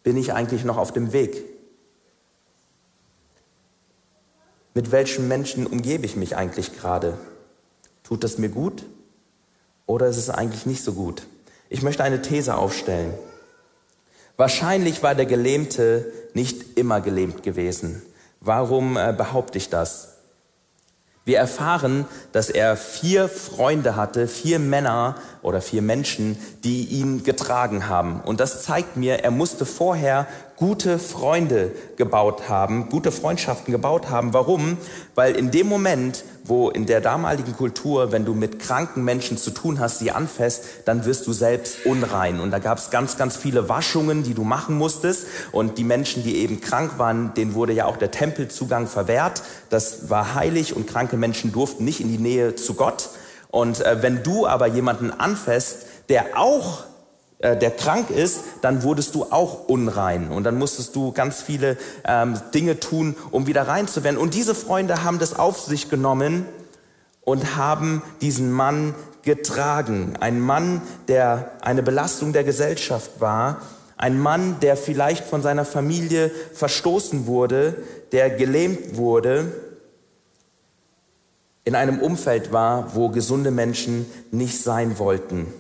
Bin 0.04 0.18
ich 0.18 0.34
eigentlich 0.34 0.66
noch 0.66 0.76
auf 0.78 0.92
dem 0.92 1.14
Weg? 1.14 1.46
Mit 4.74 4.92
welchen 4.92 5.30
Menschen 5.30 5.66
umgebe 5.66 6.06
ich 6.06 6.18
mich 6.18 6.36
eigentlich 6.36 6.78
gerade? 6.78 7.18
Tut 8.04 8.26
das 8.26 8.38
mir 8.38 8.50
gut 8.50 8.84
oder 9.86 10.08
ist 10.08 10.18
es 10.18 10.30
eigentlich 10.30 10.66
nicht 10.66 10.84
so 10.84 10.92
gut? 10.92 11.26
Ich 11.70 11.84
möchte 11.84 12.04
eine 12.04 12.22
These 12.22 12.58
aufstellen. 12.58 13.14
Wahrscheinlich 14.38 15.04
war 15.04 15.14
der 15.16 15.26
Gelähmte 15.28 16.12
nicht 16.34 16.78
immer 16.78 17.02
gelähmt 17.02 17.44
gewesen. 17.44 18.02
Warum 18.40 18.98
äh, 18.98 19.14
behaupte 19.16 19.58
ich 19.58 19.70
das? 19.70 20.10
Wir 21.26 21.38
erfahren, 21.38 22.06
dass 22.34 22.50
er 22.50 22.76
vier 22.76 23.30
Freunde 23.30 23.96
hatte, 23.96 24.28
vier 24.28 24.60
Männer 24.60 25.16
oder 25.42 25.62
vier 25.62 25.82
Menschen, 25.82 26.38
die 26.66 26.84
ihn 26.86 27.24
getragen 27.24 27.88
haben. 27.88 28.20
Und 28.20 28.42
das 28.42 28.64
zeigt 28.64 28.98
mir, 28.98 29.24
er 29.24 29.32
musste 29.32 29.66
vorher 29.66 30.28
gute 30.58 31.00
Freunde 31.00 31.72
gebaut 31.98 32.48
haben, 32.48 32.90
gute 32.90 33.12
Freundschaften 33.12 33.72
gebaut 33.72 34.10
haben. 34.10 34.34
Warum? 34.34 34.78
Weil 35.16 35.36
in 35.36 35.52
dem 35.52 35.68
Moment, 35.68 36.24
wo 36.44 36.70
in 36.70 36.86
der 36.86 37.02
damaligen 37.02 37.56
Kultur, 37.56 38.12
wenn 38.12 38.26
du 38.26 38.34
mit 38.34 38.60
kranken 38.60 39.04
Menschen 39.04 39.38
zu 39.38 39.52
tun 39.52 39.80
hast, 39.80 40.00
sie 40.00 40.12
anfasst, 40.12 40.64
dann 40.86 41.06
wirst 41.06 41.26
du 41.28 41.34
selbst 41.34 41.86
unrein. 41.86 42.40
Und 42.40 42.52
da 42.52 42.60
gab 42.60 42.78
es 42.78 42.92
ganz, 42.92 43.18
ganz 43.18 43.36
viele 43.36 43.70
Waschungen, 43.70 44.24
die 44.24 44.34
du 44.34 44.44
machen 44.44 44.78
musstest. 44.78 45.28
Und 45.52 45.78
die 45.78 45.84
Menschen, 45.84 46.24
die 46.24 46.38
eben 46.38 46.62
krank 46.62 46.98
waren, 46.98 47.34
denen 47.34 47.54
wurde 47.56 47.74
ja 47.74 47.86
auch 47.86 47.98
der 47.98 48.12
Tempelzugang 48.12 48.88
verwehrt. 48.88 49.42
Das 49.70 50.10
war 50.10 50.36
heilig 50.36 50.76
und 50.76 50.88
kranke 50.88 51.18
Menschen 51.18 51.52
durften 51.52 51.84
nicht 51.84 52.00
in 52.00 52.10
die 52.10 52.18
Nähe 52.18 52.56
zu 52.56 52.76
Gott. 52.76 53.10
Und 53.50 53.82
äh, 53.82 54.02
wenn 54.02 54.24
du 54.24 54.48
aber 54.48 54.68
jemanden 54.68 55.12
anfasst, 55.12 55.86
der 56.10 56.38
auch 56.38 56.84
äh, 57.44 57.58
der 57.58 57.72
krank 57.72 58.10
ist, 58.10 58.40
dann 58.62 58.84
wurdest 58.84 59.16
du 59.16 59.26
auch 59.26 59.68
unrein 59.68 60.30
und 60.30 60.46
dann 60.46 60.58
musstest 60.58 60.96
du 60.96 61.12
ganz 61.12 61.42
viele 61.42 61.78
ähm, 62.06 62.40
Dinge 62.54 62.80
tun, 62.80 63.18
um 63.32 63.48
wieder 63.48 63.68
rein 63.68 63.90
zu 63.90 64.06
werden. 64.06 64.18
Und 64.18 64.34
diese 64.34 64.56
Freunde 64.56 65.04
haben 65.04 65.20
das 65.20 65.38
auf 65.38 65.60
sich 65.60 65.90
genommen 65.90 66.46
und 67.20 67.58
haben 67.58 68.02
diesen 68.22 68.50
Mann 68.50 68.96
getragen. 69.24 70.14
Ein 70.22 70.40
Mann, 70.40 70.82
der 71.10 71.52
eine 71.60 71.84
Belastung 71.84 72.32
der 72.32 72.46
Gesellschaft 72.46 73.20
war, 73.20 73.62
ein 73.98 74.18
Mann, 74.18 74.62
der 74.62 74.78
vielleicht 74.78 75.26
von 75.26 75.42
seiner 75.42 75.66
Familie 75.66 76.32
verstoßen 76.54 77.28
wurde, 77.28 77.76
der 78.14 78.30
gelähmt 78.30 78.96
wurde, 78.96 79.52
in 81.66 81.76
einem 81.76 82.00
Umfeld 82.00 82.54
war, 82.54 82.96
wo 82.96 83.10
gesunde 83.10 83.52
Menschen 83.52 84.06
nicht 84.32 84.62
sein 84.62 84.98
wollten. 84.98 85.54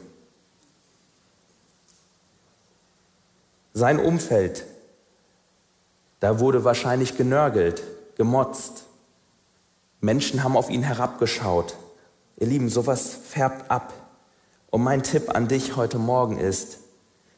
Sein 3.73 3.99
Umfeld, 3.99 4.65
da 6.19 6.39
wurde 6.39 6.63
wahrscheinlich 6.63 7.17
genörgelt, 7.17 7.83
gemotzt. 8.15 8.85
Menschen 9.99 10.43
haben 10.43 10.55
auf 10.55 10.69
ihn 10.69 10.83
herabgeschaut. 10.83 11.75
Ihr 12.37 12.47
Lieben, 12.47 12.69
sowas 12.69 13.17
färbt 13.27 13.71
ab. 13.71 13.91
Und 14.69 14.83
mein 14.83 15.01
Tipp 15.03 15.35
an 15.35 15.47
dich 15.47 15.75
heute 15.75 15.97
Morgen 15.97 16.37
ist, 16.37 16.79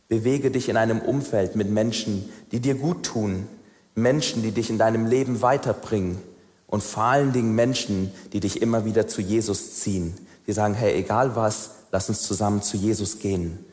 bewege 0.08 0.52
dich 0.52 0.70
in 0.70 0.78
einem 0.78 1.00
Umfeld 1.00 1.56
mit 1.56 1.70
Menschen, 1.70 2.30
die 2.52 2.60
dir 2.60 2.76
gut 2.76 3.06
tun, 3.06 3.48
Menschen, 3.96 4.44
die 4.44 4.52
dich 4.52 4.70
in 4.70 4.78
deinem 4.78 5.06
Leben 5.06 5.42
weiterbringen 5.42 6.22
und 6.68 6.84
vor 6.84 7.04
allen 7.04 7.32
Dingen 7.32 7.56
Menschen, 7.56 8.12
die 8.34 8.42
dich 8.42 8.62
immer 8.62 8.84
wieder 8.84 9.08
zu 9.08 9.22
Jesus 9.22 9.80
ziehen. 9.80 10.16
Die 10.48 10.54
sagen, 10.54 10.74
hey, 10.74 10.94
egal 10.96 11.36
was, 11.36 11.72
lass 11.92 12.10
uns 12.10 12.24
zusammen 12.24 12.62
zu 12.62 12.76
Jesus 12.78 13.20
gehen. 13.20 13.66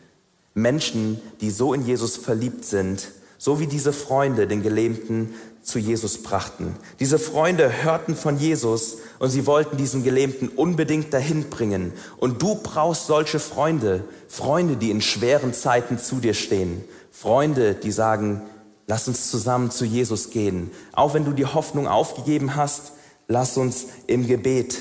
Menschen, 0.55 1.21
die 1.41 1.51
so 1.51 1.75
in 1.75 1.87
Jesus 1.87 2.17
verliebt 2.17 2.65
sind, 2.65 3.09
so 3.39 3.59
wie 3.59 3.67
diese 3.67 3.93
Freunde 3.93 4.47
den 4.47 4.63
Gelähmten 4.63 5.35
zu 5.63 5.79
Jesus 5.79 6.23
brachten. 6.23 6.75
Diese 7.01 7.19
Freunde 7.19 7.85
hörten 7.85 8.17
von 8.17 8.39
Jesus 8.39 8.99
und 9.19 9.31
sie 9.31 9.47
wollten 9.47 9.77
diesen 9.77 10.03
Gelähmten 10.03 10.49
unbedingt 10.49 11.13
dahin 11.13 11.51
bringen. 11.51 11.93
Und 12.19 12.43
du 12.43 12.57
brauchst 12.57 13.07
solche 13.07 13.39
Freunde, 13.39 14.05
Freunde, 14.29 14.77
die 14.77 14.91
in 14.91 15.01
schweren 15.01 15.55
Zeiten 15.55 15.99
zu 15.99 16.17
dir 16.17 16.35
stehen, 16.35 16.85
Freunde, 17.11 17.75
die 17.75 17.93
sagen, 17.93 18.43
lass 18.87 19.07
uns 19.07 19.31
zusammen 19.31 19.71
zu 19.71 19.85
Jesus 19.85 20.31
gehen. 20.31 20.71
Auch 20.93 21.15
wenn 21.15 21.25
du 21.25 21.33
die 21.33 21.47
Hoffnung 21.47 21.87
aufgegeben 21.87 22.57
hast, 22.57 22.93
lass 23.29 23.57
uns 23.57 23.87
im 24.07 24.27
Gebet 24.27 24.79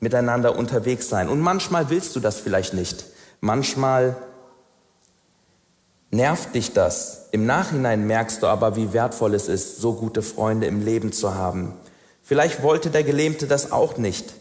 miteinander 0.00 0.58
unterwegs 0.58 1.08
sein. 1.08 1.28
Und 1.28 1.40
manchmal 1.40 1.90
willst 1.90 2.14
du 2.16 2.20
das 2.20 2.38
vielleicht 2.38 2.74
nicht. 2.74 3.06
Manchmal 3.40 4.16
nervt 6.10 6.54
dich 6.54 6.72
das. 6.72 7.28
Im 7.30 7.46
Nachhinein 7.46 8.06
merkst 8.06 8.42
du 8.42 8.46
aber, 8.46 8.76
wie 8.76 8.92
wertvoll 8.92 9.34
es 9.34 9.48
ist, 9.48 9.80
so 9.80 9.94
gute 9.94 10.22
Freunde 10.22 10.66
im 10.66 10.84
Leben 10.84 11.12
zu 11.12 11.34
haben. 11.34 11.74
Vielleicht 12.22 12.62
wollte 12.62 12.90
der 12.90 13.04
Gelähmte 13.04 13.46
das 13.46 13.72
auch 13.72 13.96
nicht. 13.96 14.34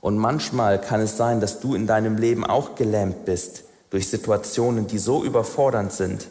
Und 0.00 0.16
manchmal 0.16 0.80
kann 0.80 1.00
es 1.00 1.16
sein, 1.16 1.40
dass 1.40 1.60
du 1.60 1.74
in 1.74 1.86
deinem 1.86 2.16
Leben 2.16 2.44
auch 2.44 2.76
gelähmt 2.76 3.24
bist 3.24 3.64
durch 3.90 4.08
Situationen, 4.08 4.86
die 4.86 4.98
so 4.98 5.24
überfordernd 5.24 5.92
sind. 5.92 6.28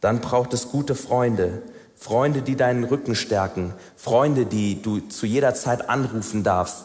Dann 0.00 0.20
braucht 0.20 0.54
es 0.54 0.68
gute 0.68 0.94
Freunde, 0.94 1.62
Freunde, 1.96 2.42
die 2.42 2.56
deinen 2.56 2.84
Rücken 2.84 3.14
stärken, 3.14 3.74
Freunde, 3.96 4.46
die 4.46 4.80
du 4.80 5.00
zu 5.00 5.26
jeder 5.26 5.54
Zeit 5.54 5.90
anrufen 5.90 6.44
darfst. 6.44 6.84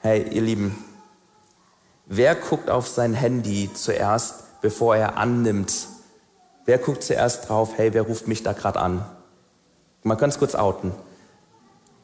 Hey, 0.00 0.28
ihr 0.30 0.42
Lieben, 0.42 0.76
Wer 2.14 2.34
guckt 2.34 2.68
auf 2.68 2.88
sein 2.88 3.14
Handy 3.14 3.70
zuerst, 3.72 4.41
bevor 4.62 4.96
er 4.96 5.18
annimmt? 5.18 5.88
Wer 6.64 6.78
guckt 6.78 7.02
zuerst 7.02 7.48
drauf, 7.48 7.72
hey, 7.76 7.92
wer 7.92 8.02
ruft 8.02 8.28
mich 8.28 8.42
da 8.42 8.52
gerade 8.52 8.80
an? 8.80 9.04
Kann 10.04 10.30
es 10.30 10.38
kurz 10.38 10.54
outen. 10.54 10.92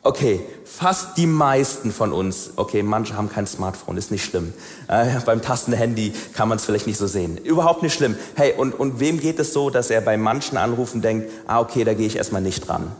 Okay, 0.02 0.40
fast 0.64 1.16
die 1.16 1.26
meisten 1.26 1.92
von 1.92 2.12
uns, 2.12 2.52
okay, 2.56 2.82
manche 2.82 3.16
haben 3.16 3.28
kein 3.28 3.46
Smartphone, 3.46 3.96
ist 3.96 4.10
nicht 4.10 4.24
schlimm. 4.24 4.54
Äh, 4.86 5.06
beim 5.26 5.42
Tastenhandy 5.42 6.12
kann 6.34 6.48
man 6.48 6.56
es 6.56 6.64
vielleicht 6.64 6.86
nicht 6.86 6.98
so 6.98 7.06
sehen. 7.06 7.36
Überhaupt 7.36 7.82
nicht 7.82 7.94
schlimm. 7.94 8.16
Hey, 8.34 8.54
und, 8.56 8.72
und 8.72 9.00
wem 9.00 9.20
geht 9.20 9.38
es 9.38 9.52
so, 9.52 9.70
dass 9.70 9.90
er 9.90 10.00
bei 10.00 10.16
manchen 10.16 10.56
Anrufen 10.56 11.02
denkt, 11.02 11.30
ah, 11.46 11.60
okay, 11.60 11.84
da 11.84 11.94
gehe 11.94 12.06
ich 12.06 12.16
erstmal 12.16 12.42
nicht 12.42 12.66
dran? 12.66 12.92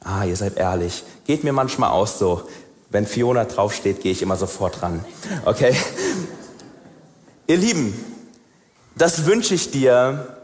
Ah, 0.00 0.24
ihr 0.24 0.36
seid 0.36 0.56
ehrlich. 0.56 1.04
Geht 1.26 1.42
mir 1.42 1.52
manchmal 1.52 1.90
auch 1.90 2.06
so. 2.06 2.42
Wenn 2.90 3.06
Fiona 3.06 3.44
draufsteht, 3.44 4.00
gehe 4.02 4.12
ich 4.12 4.22
immer 4.22 4.36
sofort 4.36 4.82
ran. 4.82 5.04
Okay? 5.44 5.74
Ihr 7.46 7.56
Lieben, 7.56 7.94
das 8.96 9.26
wünsche 9.26 9.54
ich 9.54 9.70
dir, 9.70 10.36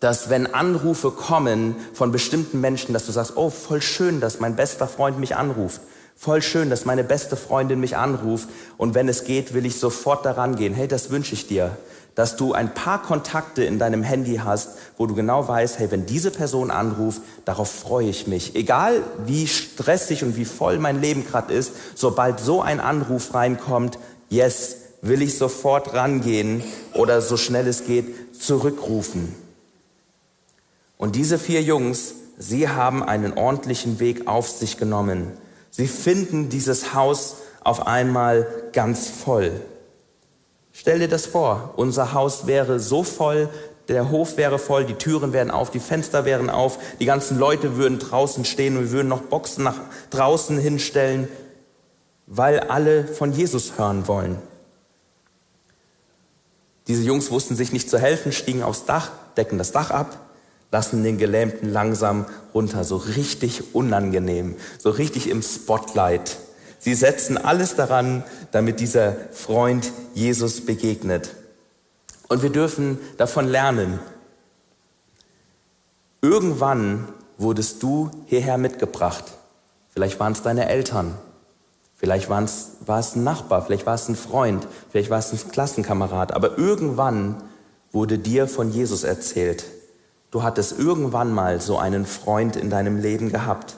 dass 0.00 0.30
wenn 0.30 0.52
Anrufe 0.52 1.10
kommen 1.10 1.76
von 1.92 2.12
bestimmten 2.12 2.60
Menschen, 2.60 2.92
dass 2.92 3.06
du 3.06 3.12
sagst, 3.12 3.36
oh, 3.36 3.50
voll 3.50 3.80
schön, 3.80 4.20
dass 4.20 4.40
mein 4.40 4.56
bester 4.56 4.88
Freund 4.88 5.18
mich 5.18 5.36
anruft. 5.36 5.80
Voll 6.16 6.42
schön, 6.42 6.70
dass 6.70 6.84
meine 6.84 7.04
beste 7.04 7.36
Freundin 7.36 7.80
mich 7.80 7.96
anruft. 7.96 8.48
Und 8.76 8.94
wenn 8.94 9.08
es 9.08 9.24
geht, 9.24 9.54
will 9.54 9.66
ich 9.66 9.78
sofort 9.78 10.24
daran 10.24 10.56
gehen. 10.56 10.74
Hey, 10.74 10.88
das 10.88 11.10
wünsche 11.10 11.34
ich 11.34 11.46
dir 11.46 11.76
dass 12.14 12.36
du 12.36 12.52
ein 12.52 12.74
paar 12.74 13.02
Kontakte 13.02 13.64
in 13.64 13.78
deinem 13.78 14.02
Handy 14.02 14.36
hast, 14.36 14.78
wo 14.96 15.06
du 15.06 15.14
genau 15.14 15.46
weißt, 15.46 15.78
hey, 15.78 15.90
wenn 15.90 16.06
diese 16.06 16.30
Person 16.30 16.70
anruft, 16.70 17.20
darauf 17.44 17.70
freue 17.70 18.08
ich 18.08 18.26
mich. 18.26 18.54
Egal 18.54 19.02
wie 19.26 19.46
stressig 19.46 20.22
und 20.22 20.36
wie 20.36 20.44
voll 20.44 20.78
mein 20.78 21.00
Leben 21.00 21.26
gerade 21.26 21.52
ist, 21.52 21.72
sobald 21.94 22.38
so 22.40 22.62
ein 22.62 22.80
Anruf 22.80 23.34
reinkommt, 23.34 23.98
yes, 24.28 24.76
will 25.04 25.20
ich 25.20 25.36
sofort 25.36 25.92
rangehen 25.92 26.64
oder 26.94 27.20
so 27.20 27.36
schnell 27.36 27.68
es 27.68 27.84
geht 27.84 28.40
zurückrufen. 28.40 29.34
Und 30.96 31.14
diese 31.14 31.38
vier 31.38 31.62
Jungs, 31.62 32.14
sie 32.38 32.68
haben 32.68 33.02
einen 33.02 33.34
ordentlichen 33.34 34.00
Weg 34.00 34.26
auf 34.26 34.48
sich 34.48 34.78
genommen. 34.78 35.32
Sie 35.70 35.88
finden 35.88 36.48
dieses 36.48 36.94
Haus 36.94 37.36
auf 37.62 37.86
einmal 37.86 38.46
ganz 38.72 39.08
voll. 39.08 39.52
Stell 40.72 41.00
dir 41.00 41.08
das 41.08 41.26
vor, 41.26 41.74
unser 41.76 42.14
Haus 42.14 42.46
wäre 42.46 42.80
so 42.80 43.02
voll, 43.02 43.50
der 43.88 44.10
Hof 44.10 44.38
wäre 44.38 44.58
voll, 44.58 44.86
die 44.86 44.94
Türen 44.94 45.34
wären 45.34 45.50
auf, 45.50 45.70
die 45.70 45.80
Fenster 45.80 46.24
wären 46.24 46.48
auf, 46.48 46.78
die 46.98 47.04
ganzen 47.04 47.38
Leute 47.38 47.76
würden 47.76 47.98
draußen 47.98 48.46
stehen 48.46 48.78
und 48.78 48.84
wir 48.84 48.92
würden 48.92 49.08
noch 49.08 49.20
Boxen 49.20 49.64
nach 49.64 49.80
draußen 50.08 50.58
hinstellen, 50.58 51.28
weil 52.26 52.60
alle 52.60 53.06
von 53.06 53.32
Jesus 53.32 53.76
hören 53.76 54.08
wollen. 54.08 54.38
Diese 56.86 57.02
Jungs 57.02 57.30
wussten 57.30 57.56
sich 57.56 57.72
nicht 57.72 57.88
zu 57.88 57.98
helfen, 57.98 58.32
stiegen 58.32 58.62
aufs 58.62 58.84
Dach, 58.84 59.10
decken 59.36 59.58
das 59.58 59.72
Dach 59.72 59.90
ab, 59.90 60.18
lassen 60.70 61.02
den 61.02 61.18
Gelähmten 61.18 61.72
langsam 61.72 62.26
runter, 62.52 62.84
so 62.84 62.96
richtig 62.96 63.74
unangenehm, 63.74 64.56
so 64.78 64.90
richtig 64.90 65.30
im 65.30 65.42
Spotlight. 65.42 66.36
Sie 66.78 66.94
setzen 66.94 67.38
alles 67.38 67.76
daran, 67.76 68.24
damit 68.50 68.80
dieser 68.80 69.16
Freund 69.32 69.90
Jesus 70.12 70.66
begegnet. 70.66 71.30
Und 72.28 72.42
wir 72.42 72.50
dürfen 72.50 72.98
davon 73.16 73.48
lernen. 73.48 74.00
Irgendwann 76.20 77.08
wurdest 77.38 77.82
du 77.82 78.10
hierher 78.26 78.58
mitgebracht. 78.58 79.24
Vielleicht 79.90 80.20
waren 80.20 80.32
es 80.32 80.42
deine 80.42 80.68
Eltern. 80.68 81.14
Vielleicht 81.94 82.28
war 82.28 82.42
es 82.42 83.16
ein 83.16 83.24
Nachbar, 83.24 83.64
vielleicht 83.64 83.86
war 83.86 83.94
es 83.94 84.08
ein 84.08 84.16
Freund, 84.16 84.66
vielleicht 84.90 85.10
war 85.10 85.18
es 85.18 85.32
ein 85.32 85.50
Klassenkamerad. 85.50 86.32
Aber 86.32 86.58
irgendwann 86.58 87.36
wurde 87.92 88.18
dir 88.18 88.48
von 88.48 88.70
Jesus 88.70 89.04
erzählt. 89.04 89.64
Du 90.30 90.42
hattest 90.42 90.78
irgendwann 90.78 91.32
mal 91.32 91.60
so 91.60 91.78
einen 91.78 92.06
Freund 92.06 92.56
in 92.56 92.68
deinem 92.68 93.00
Leben 93.00 93.30
gehabt 93.30 93.76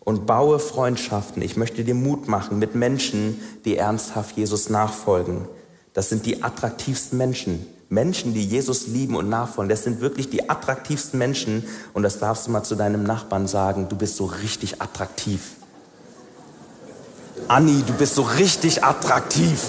und 0.00 0.26
baue 0.26 0.58
Freundschaften. 0.58 1.42
Ich 1.42 1.56
möchte 1.56 1.82
dir 1.82 1.94
Mut 1.94 2.28
machen 2.28 2.58
mit 2.58 2.74
Menschen, 2.74 3.40
die 3.64 3.76
ernsthaft 3.76 4.36
Jesus 4.36 4.68
nachfolgen. 4.68 5.48
Das 5.94 6.10
sind 6.10 6.26
die 6.26 6.44
attraktivsten 6.44 7.16
Menschen, 7.18 7.66
Menschen, 7.88 8.34
die 8.34 8.44
Jesus 8.44 8.86
lieben 8.86 9.16
und 9.16 9.28
nachfolgen, 9.28 9.68
das 9.68 9.82
sind 9.82 10.00
wirklich 10.00 10.28
die 10.30 10.48
attraktivsten 10.48 11.18
Menschen. 11.18 11.64
Und 11.94 12.02
das 12.02 12.18
darfst 12.18 12.46
du 12.46 12.50
mal 12.50 12.62
zu 12.62 12.74
deinem 12.74 13.02
Nachbarn 13.02 13.48
sagen, 13.48 13.88
du 13.88 13.96
bist 13.96 14.16
so 14.16 14.26
richtig 14.26 14.80
attraktiv. 14.80 15.55
Anni, 17.48 17.82
du 17.86 17.92
bist 17.92 18.14
so 18.14 18.22
richtig 18.22 18.82
attraktiv. 18.82 19.60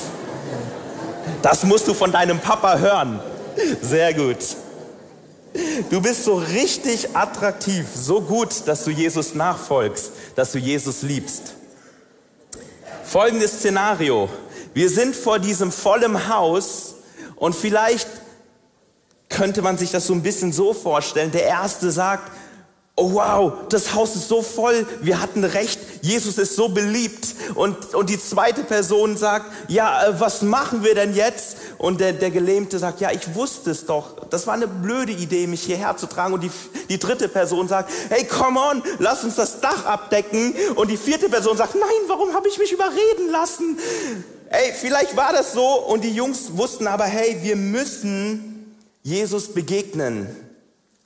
Das 1.42 1.64
musst 1.64 1.88
du 1.88 1.94
von 1.94 2.12
deinem 2.12 2.40
Papa 2.40 2.78
hören. 2.78 3.20
Sehr 3.82 4.14
gut. 4.14 4.38
Du 5.90 6.02
bist 6.02 6.24
so 6.24 6.36
richtig 6.36 7.16
attraktiv, 7.16 7.86
so 7.96 8.22
gut, 8.22 8.68
dass 8.68 8.84
du 8.84 8.92
Jesus 8.92 9.34
nachfolgst, 9.34 10.12
dass 10.36 10.52
du 10.52 10.60
Jesus 10.60 11.02
liebst. 11.02 11.56
Folgendes 13.04 13.60
Szenario. 13.60 14.30
Wir 14.74 14.90
sind 14.90 15.16
vor 15.16 15.40
diesem 15.40 15.72
vollen 15.72 16.30
Haus 16.30 16.96
und 17.36 17.56
vielleicht 17.56 18.08
könnte 19.30 19.62
man 19.62 19.78
sich 19.78 19.92
das 19.92 20.08
so 20.08 20.14
ein 20.14 20.24
bisschen 20.24 20.54
so 20.54 20.74
vorstellen. 20.74 21.32
Der 21.32 21.44
Erste 21.44 21.92
sagt, 21.92 22.32
oh 23.00 23.14
wow, 23.14 23.54
das 23.70 23.94
Haus 23.94 24.16
ist 24.16 24.28
so 24.28 24.42
voll, 24.42 24.86
wir 25.02 25.22
hatten 25.22 25.44
recht, 25.44 25.80
Jesus 26.02 26.40
ist 26.40 26.56
so 26.56 26.70
beliebt. 26.70 27.36
Und, 27.54 27.94
und 27.94 28.10
die 28.10 28.20
zweite 28.20 28.64
Person 28.64 29.18
sagt, 29.18 29.46
ja, 29.68 30.08
äh, 30.08 30.20
was 30.20 30.42
machen 30.42 30.84
wir 30.84 30.96
denn 30.96 31.14
jetzt? 31.14 31.58
Und 31.78 32.02
der, 32.02 32.14
der 32.14 32.32
Gelähmte 32.32 32.80
sagt, 32.80 33.00
ja, 33.00 33.12
ich 33.12 33.36
wusste 33.36 33.70
es 33.70 33.86
doch. 33.86 34.28
Das 34.30 34.48
war 34.48 34.56
eine 34.56 34.68
blöde 34.68 35.12
Idee, 35.12 35.46
mich 35.46 35.62
hierher 35.62 35.96
zu 35.96 36.08
tragen. 36.08 36.34
Und 36.34 36.42
die, 36.42 36.50
die 36.90 36.98
dritte 36.98 37.30
Person 37.30 37.68
sagt, 37.68 37.92
hey, 38.10 38.26
come 38.26 38.60
on, 38.60 38.82
lass 38.98 39.24
uns 39.24 39.36
das 39.36 39.62
Dach 39.62 39.86
abdecken. 39.86 40.56
Und 40.76 40.90
die 40.90 40.98
vierte 40.98 41.30
Person 41.30 41.56
sagt, 41.56 41.76
nein, 41.76 42.08
warum 42.08 42.34
habe 42.34 42.48
ich 42.48 42.58
mich 42.58 42.72
überreden 42.72 43.30
lassen? 43.32 43.78
Hey, 44.50 44.74
vielleicht 44.74 45.16
war 45.16 45.34
das 45.34 45.54
so. 45.54 45.68
Und 45.86 46.04
die 46.04 46.16
Jungs 46.16 46.58
wussten 46.58 46.88
aber, 46.88 47.06
hey, 47.06 47.38
wir 47.44 47.58
müssen 47.58 48.76
Jesus 49.04 49.54
begegnen 49.54 50.47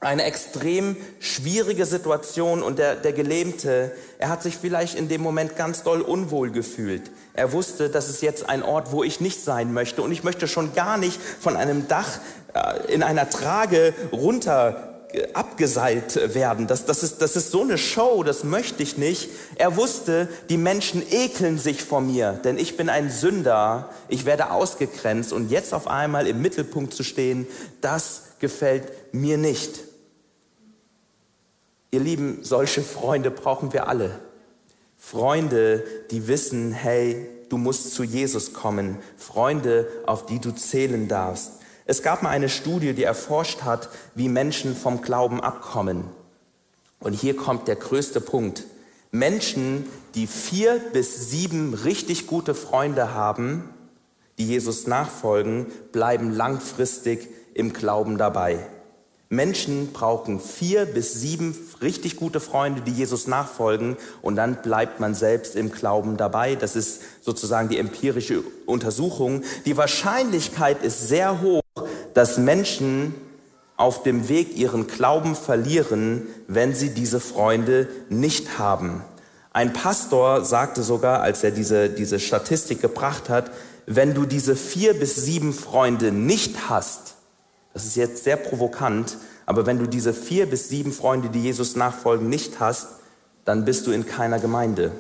eine 0.02 0.24
extrem 0.24 0.98
schwierige 1.20 1.86
Situation 1.86 2.64
und 2.64 2.80
der, 2.80 2.96
der 2.96 3.14
Gelähmte, 3.14 3.92
er 4.18 4.30
hat 4.30 4.42
sich 4.42 4.58
vielleicht 4.58 4.96
in 4.96 5.08
dem 5.10 5.22
Moment 5.22 5.56
ganz 5.56 5.84
doll 5.84 6.02
unwohl 6.02 6.50
gefühlt. 6.50 7.12
Er 7.36 7.54
wusste, 7.54 7.88
das 7.88 8.10
ist 8.10 8.24
jetzt 8.24 8.50
ein 8.50 8.64
Ort, 8.64 8.92
wo 8.92 9.04
ich 9.04 9.22
nicht 9.22 9.44
sein 9.44 9.74
möchte 9.74 10.02
und 10.02 10.12
ich 10.12 10.24
möchte 10.24 10.48
schon 10.48 10.74
gar 10.74 10.98
nicht 10.98 11.22
von 11.40 11.56
einem 11.56 11.88
Dach 11.88 12.20
äh, 12.56 12.92
in 12.92 13.04
einer 13.04 13.30
Trage 13.30 13.94
runter 14.12 15.06
äh, 15.14 15.28
abgeseilt 15.34 16.34
werden. 16.34 16.66
Das, 16.66 16.86
das, 16.86 17.04
ist, 17.04 17.22
das 17.22 17.36
ist 17.36 17.52
so 17.52 17.62
eine 17.62 17.78
Show, 17.78 18.24
das 18.24 18.44
möchte 18.44 18.82
ich 18.82 18.98
nicht. 18.98 19.30
Er 19.56 19.78
wusste, 19.78 20.28
die 20.50 20.58
Menschen 20.58 21.04
ekeln 21.12 21.60
sich 21.60 21.84
vor 21.84 22.02
mir, 22.02 22.40
denn 22.44 22.58
ich 22.58 22.76
bin 22.76 22.90
ein 22.90 23.12
Sünder, 23.12 23.90
ich 24.08 24.26
werde 24.26 24.50
ausgegrenzt 24.50 25.32
und 25.32 25.52
jetzt 25.52 25.76
auf 25.76 25.88
einmal 25.88 26.26
im 26.26 26.42
Mittelpunkt 26.42 26.92
zu 26.92 27.04
stehen, 27.04 27.46
das 27.82 28.24
gefällt 28.40 29.14
mir 29.14 29.38
nicht. 29.38 29.91
Ihr 31.92 32.00
Lieben, 32.00 32.40
solche 32.42 32.82
Freunde 32.82 33.32
brauchen 33.32 33.74
wir 33.74 33.88
alle. 33.90 34.18
Freunde, 34.98 35.84
die 36.10 36.28
wissen, 36.30 36.72
hey, 36.72 37.28
du 37.50 37.58
musst 37.58 37.94
zu 37.94 38.04
Jesus 38.04 38.54
kommen. 38.54 38.98
Freunde, 39.18 39.88
auf 40.06 40.26
die 40.26 40.40
du 40.40 40.52
zählen 40.52 41.10
darfst. 41.10 41.54
Es 41.86 42.02
gab 42.02 42.24
mal 42.24 42.30
eine 42.30 42.48
Studie, 42.48 42.94
die 42.94 43.04
erforscht 43.04 43.64
hat, 43.64 43.90
wie 44.16 44.30
Menschen 44.30 44.74
vom 44.74 45.02
Glauben 45.02 45.42
abkommen. 45.42 46.06
Und 47.02 47.14
hier 47.14 47.36
kommt 47.36 47.68
der 47.68 47.76
größte 47.76 48.22
Punkt. 48.22 48.64
Menschen, 49.12 49.86
die 50.16 50.28
vier 50.28 50.80
bis 50.94 51.30
sieben 51.30 51.74
richtig 51.74 52.28
gute 52.28 52.56
Freunde 52.56 53.14
haben, 53.14 53.68
die 54.38 54.48
Jesus 54.48 54.88
nachfolgen, 54.88 55.66
bleiben 55.92 56.32
langfristig 56.32 57.28
im 57.54 57.74
Glauben 57.74 58.18
dabei. 58.18 58.66
Menschen 59.32 59.94
brauchen 59.94 60.42
vier 60.42 60.86
bis 60.86 61.14
sieben 61.14 61.56
richtig 61.82 62.18
gute 62.18 62.42
Freunde, 62.42 62.82
die 62.82 62.92
Jesus 62.92 63.28
nachfolgen 63.28 63.96
und 64.22 64.36
dann 64.36 64.62
bleibt 64.62 65.00
man 65.00 65.16
selbst 65.16 65.56
im 65.56 65.72
Glauben 65.72 66.18
dabei. 66.18 66.56
Das 66.56 66.76
ist 66.76 67.02
sozusagen 67.22 67.70
die 67.70 67.78
empirische 67.78 68.44
Untersuchung. 68.66 69.44
Die 69.66 69.78
Wahrscheinlichkeit 69.78 70.84
ist 70.84 71.08
sehr 71.08 71.42
hoch, 71.42 71.62
dass 72.14 72.38
Menschen 72.38 73.16
auf 73.78 74.04
dem 74.04 74.28
Weg 74.28 74.58
ihren 74.58 74.88
Glauben 74.88 75.36
verlieren, 75.36 76.24
wenn 76.48 76.76
sie 76.76 76.90
diese 76.90 77.22
Freunde 77.22 77.88
nicht 78.10 78.60
haben. 78.60 79.02
Ein 79.54 79.72
Pastor 79.72 80.44
sagte 80.44 80.84
sogar, 80.84 81.22
als 81.22 81.42
er 81.42 81.52
diese, 81.52 81.90
diese 81.90 82.20
Statistik 82.20 82.82
gebracht 82.82 83.30
hat, 83.30 83.50
wenn 83.86 84.14
du 84.14 84.26
diese 84.26 84.58
vier 84.58 84.94
bis 84.94 85.16
sieben 85.16 85.54
Freunde 85.54 86.12
nicht 86.12 86.70
hast, 86.70 87.11
das 87.74 87.86
ist 87.86 87.96
jetzt 87.96 88.24
sehr 88.24 88.38
provokant, 88.38 89.18
aber 89.46 89.66
wenn 89.66 89.80
du 89.80 89.88
diese 89.88 90.14
vier 90.14 90.46
bis 90.50 90.70
sieben 90.70 90.92
Freunde, 90.92 91.30
die 91.30 91.42
Jesus 91.42 91.76
nachfolgen, 91.76 92.30
nicht 92.30 92.60
hast, 92.60 92.88
dann 93.46 93.66
bist 93.66 93.88
du 93.88 93.92
in 93.92 94.06
keiner 94.06 94.40
Gemeinde. 94.40 94.92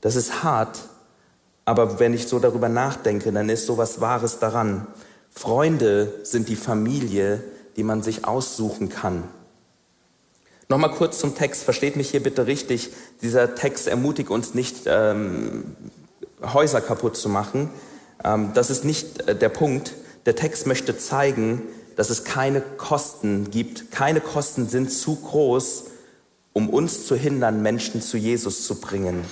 Das 0.00 0.16
ist 0.16 0.42
hart, 0.42 0.78
aber 1.64 1.98
wenn 1.98 2.14
ich 2.14 2.28
so 2.28 2.38
darüber 2.38 2.68
nachdenke, 2.68 3.32
dann 3.32 3.48
ist 3.48 3.66
so 3.66 3.78
was 3.78 4.00
Wahres 4.00 4.38
daran. 4.38 4.86
Freunde 5.30 6.14
sind 6.22 6.48
die 6.48 6.56
Familie, 6.56 7.42
die 7.76 7.82
man 7.82 8.02
sich 8.02 8.24
aussuchen 8.24 8.88
kann. 8.88 9.24
Nochmal 10.68 10.92
kurz 10.92 11.18
zum 11.18 11.34
Text, 11.34 11.62
versteht 11.62 11.96
mich 11.96 12.10
hier 12.10 12.22
bitte 12.22 12.46
richtig. 12.46 12.90
Dieser 13.22 13.54
Text 13.54 13.86
ermutigt 13.86 14.30
uns 14.30 14.54
nicht, 14.54 14.82
ähm, 14.86 15.76
Häuser 16.42 16.80
kaputt 16.80 17.16
zu 17.16 17.28
machen. 17.28 17.70
Ähm, 18.24 18.52
das 18.54 18.70
ist 18.70 18.84
nicht 18.84 19.28
äh, 19.28 19.34
der 19.34 19.48
Punkt. 19.48 19.94
Der 20.26 20.36
Text 20.36 20.66
möchte 20.66 20.96
zeigen, 20.96 21.62
dass 21.96 22.10
es 22.10 22.24
keine 22.24 22.60
Kosten 22.60 23.50
gibt. 23.50 23.90
Keine 23.90 24.20
Kosten 24.20 24.68
sind 24.68 24.92
zu 24.92 25.16
groß, 25.16 25.84
um 26.52 26.68
uns 26.68 27.06
zu 27.06 27.16
hindern, 27.16 27.62
Menschen 27.62 28.02
zu 28.02 28.16
Jesus 28.16 28.66
zu 28.66 28.80
bringen. 28.80 29.24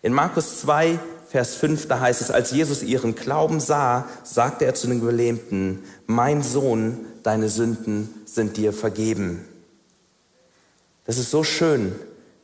In 0.00 0.12
Markus 0.12 0.60
2, 0.60 0.98
Vers 1.28 1.54
5, 1.54 1.88
da 1.88 2.00
heißt 2.00 2.20
es, 2.20 2.30
als 2.30 2.50
Jesus 2.50 2.82
ihren 2.82 3.14
Glauben 3.14 3.60
sah, 3.60 4.06
sagte 4.24 4.64
er 4.64 4.74
zu 4.74 4.86
den 4.86 5.00
Gelähmten, 5.00 5.82
mein 6.06 6.42
Sohn, 6.42 7.06
deine 7.22 7.48
Sünden 7.48 8.12
sind 8.26 8.56
dir 8.56 8.72
vergeben. 8.72 9.44
Das 11.04 11.18
ist 11.18 11.30
so 11.30 11.44
schön. 11.44 11.94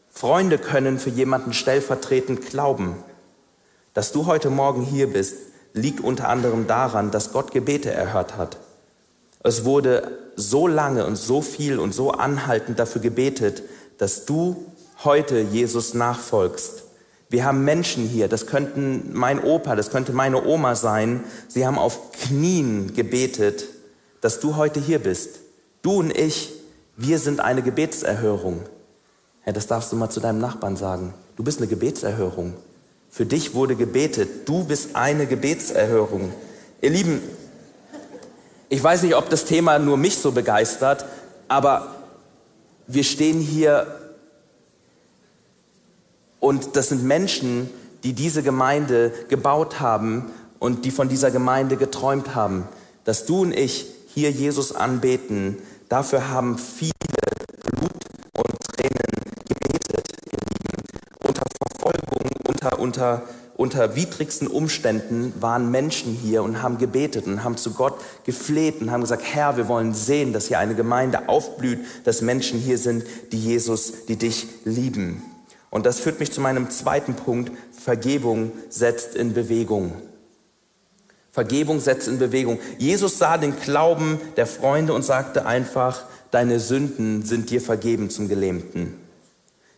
Freunde 0.08 0.58
können 0.58 0.98
für 0.98 1.10
jemanden 1.10 1.52
stellvertretend 1.52 2.46
glauben. 2.46 2.96
Dass 3.92 4.12
du 4.12 4.26
heute 4.26 4.50
Morgen 4.50 4.82
hier 4.82 5.12
bist, 5.12 5.36
liegt 5.80 6.00
unter 6.00 6.28
anderem 6.28 6.66
daran, 6.66 7.10
dass 7.10 7.32
Gott 7.32 7.52
Gebete 7.52 7.90
erhört 7.90 8.36
hat. 8.36 8.58
Es 9.42 9.64
wurde 9.64 10.18
so 10.36 10.66
lange 10.66 11.06
und 11.06 11.16
so 11.16 11.42
viel 11.42 11.78
und 11.78 11.94
so 11.94 12.10
anhaltend 12.10 12.78
dafür 12.78 13.00
gebetet, 13.00 13.62
dass 13.98 14.26
du 14.26 14.66
heute 15.04 15.40
Jesus 15.40 15.94
nachfolgst. 15.94 16.84
Wir 17.30 17.44
haben 17.44 17.64
Menschen 17.64 18.08
hier, 18.08 18.28
das 18.28 18.46
könnten 18.46 19.10
mein 19.12 19.42
Opa, 19.42 19.76
das 19.76 19.90
könnte 19.90 20.12
meine 20.12 20.44
Oma 20.44 20.74
sein. 20.74 21.24
Sie 21.46 21.66
haben 21.66 21.78
auf 21.78 22.12
Knien 22.12 22.94
gebetet, 22.94 23.66
dass 24.20 24.40
du 24.40 24.56
heute 24.56 24.80
hier 24.80 24.98
bist. 24.98 25.40
Du 25.82 25.98
und 25.98 26.16
ich, 26.16 26.52
wir 26.96 27.18
sind 27.18 27.40
eine 27.40 27.62
Gebetserhörung. 27.62 28.62
Ja, 29.44 29.52
das 29.52 29.66
darfst 29.66 29.92
du 29.92 29.96
mal 29.96 30.10
zu 30.10 30.20
deinem 30.20 30.40
Nachbarn 30.40 30.76
sagen. 30.76 31.14
Du 31.36 31.44
bist 31.44 31.58
eine 31.58 31.68
Gebetserhörung. 31.68 32.54
Für 33.18 33.26
dich 33.26 33.52
wurde 33.52 33.74
gebetet. 33.74 34.48
Du 34.48 34.62
bist 34.62 34.94
eine 34.94 35.26
Gebetserhörung. 35.26 36.32
Ihr 36.80 36.90
Lieben, 36.90 37.20
ich 38.68 38.80
weiß 38.80 39.02
nicht, 39.02 39.16
ob 39.16 39.28
das 39.28 39.44
Thema 39.44 39.80
nur 39.80 39.96
mich 39.96 40.18
so 40.18 40.30
begeistert, 40.30 41.04
aber 41.48 41.96
wir 42.86 43.02
stehen 43.02 43.40
hier 43.40 43.88
und 46.38 46.76
das 46.76 46.90
sind 46.90 47.02
Menschen, 47.02 47.68
die 48.04 48.12
diese 48.12 48.44
Gemeinde 48.44 49.12
gebaut 49.28 49.80
haben 49.80 50.30
und 50.60 50.84
die 50.84 50.92
von 50.92 51.08
dieser 51.08 51.32
Gemeinde 51.32 51.76
geträumt 51.76 52.36
haben. 52.36 52.68
Dass 53.02 53.26
du 53.26 53.42
und 53.42 53.52
ich 53.52 53.86
hier 54.14 54.30
Jesus 54.30 54.70
anbeten, 54.70 55.58
dafür 55.88 56.28
haben 56.28 56.56
viele 56.56 56.92
unter, 62.74 63.22
unter 63.56 63.96
widrigsten 63.96 64.48
Umständen 64.48 65.32
waren 65.40 65.70
Menschen 65.70 66.12
hier 66.12 66.42
und 66.42 66.62
haben 66.62 66.78
gebetet 66.78 67.26
und 67.26 67.44
haben 67.44 67.56
zu 67.56 67.72
Gott 67.72 67.94
gefleht 68.24 68.80
und 68.80 68.90
haben 68.90 69.00
gesagt, 69.00 69.22
Herr, 69.24 69.56
wir 69.56 69.68
wollen 69.68 69.94
sehen, 69.94 70.32
dass 70.32 70.48
hier 70.48 70.58
eine 70.58 70.74
Gemeinde 70.74 71.28
aufblüht, 71.28 71.80
dass 72.04 72.22
Menschen 72.22 72.58
hier 72.58 72.78
sind, 72.78 73.04
die 73.32 73.40
Jesus, 73.40 74.06
die 74.06 74.16
dich 74.16 74.46
lieben. 74.64 75.22
Und 75.70 75.86
das 75.86 76.00
führt 76.00 76.20
mich 76.20 76.32
zu 76.32 76.40
meinem 76.40 76.70
zweiten 76.70 77.14
Punkt. 77.14 77.52
Vergebung 77.72 78.52
setzt 78.70 79.14
in 79.14 79.34
Bewegung. 79.34 79.92
Vergebung 81.30 81.78
setzt 81.78 82.08
in 82.08 82.18
Bewegung. 82.18 82.58
Jesus 82.78 83.18
sah 83.18 83.38
den 83.38 83.58
Glauben 83.60 84.18
der 84.36 84.46
Freunde 84.46 84.92
und 84.92 85.02
sagte 85.02 85.46
einfach, 85.46 86.04
deine 86.30 86.58
Sünden 86.58 87.24
sind 87.24 87.50
dir 87.50 87.60
vergeben 87.60 88.10
zum 88.10 88.28
Gelähmten. 88.28 88.94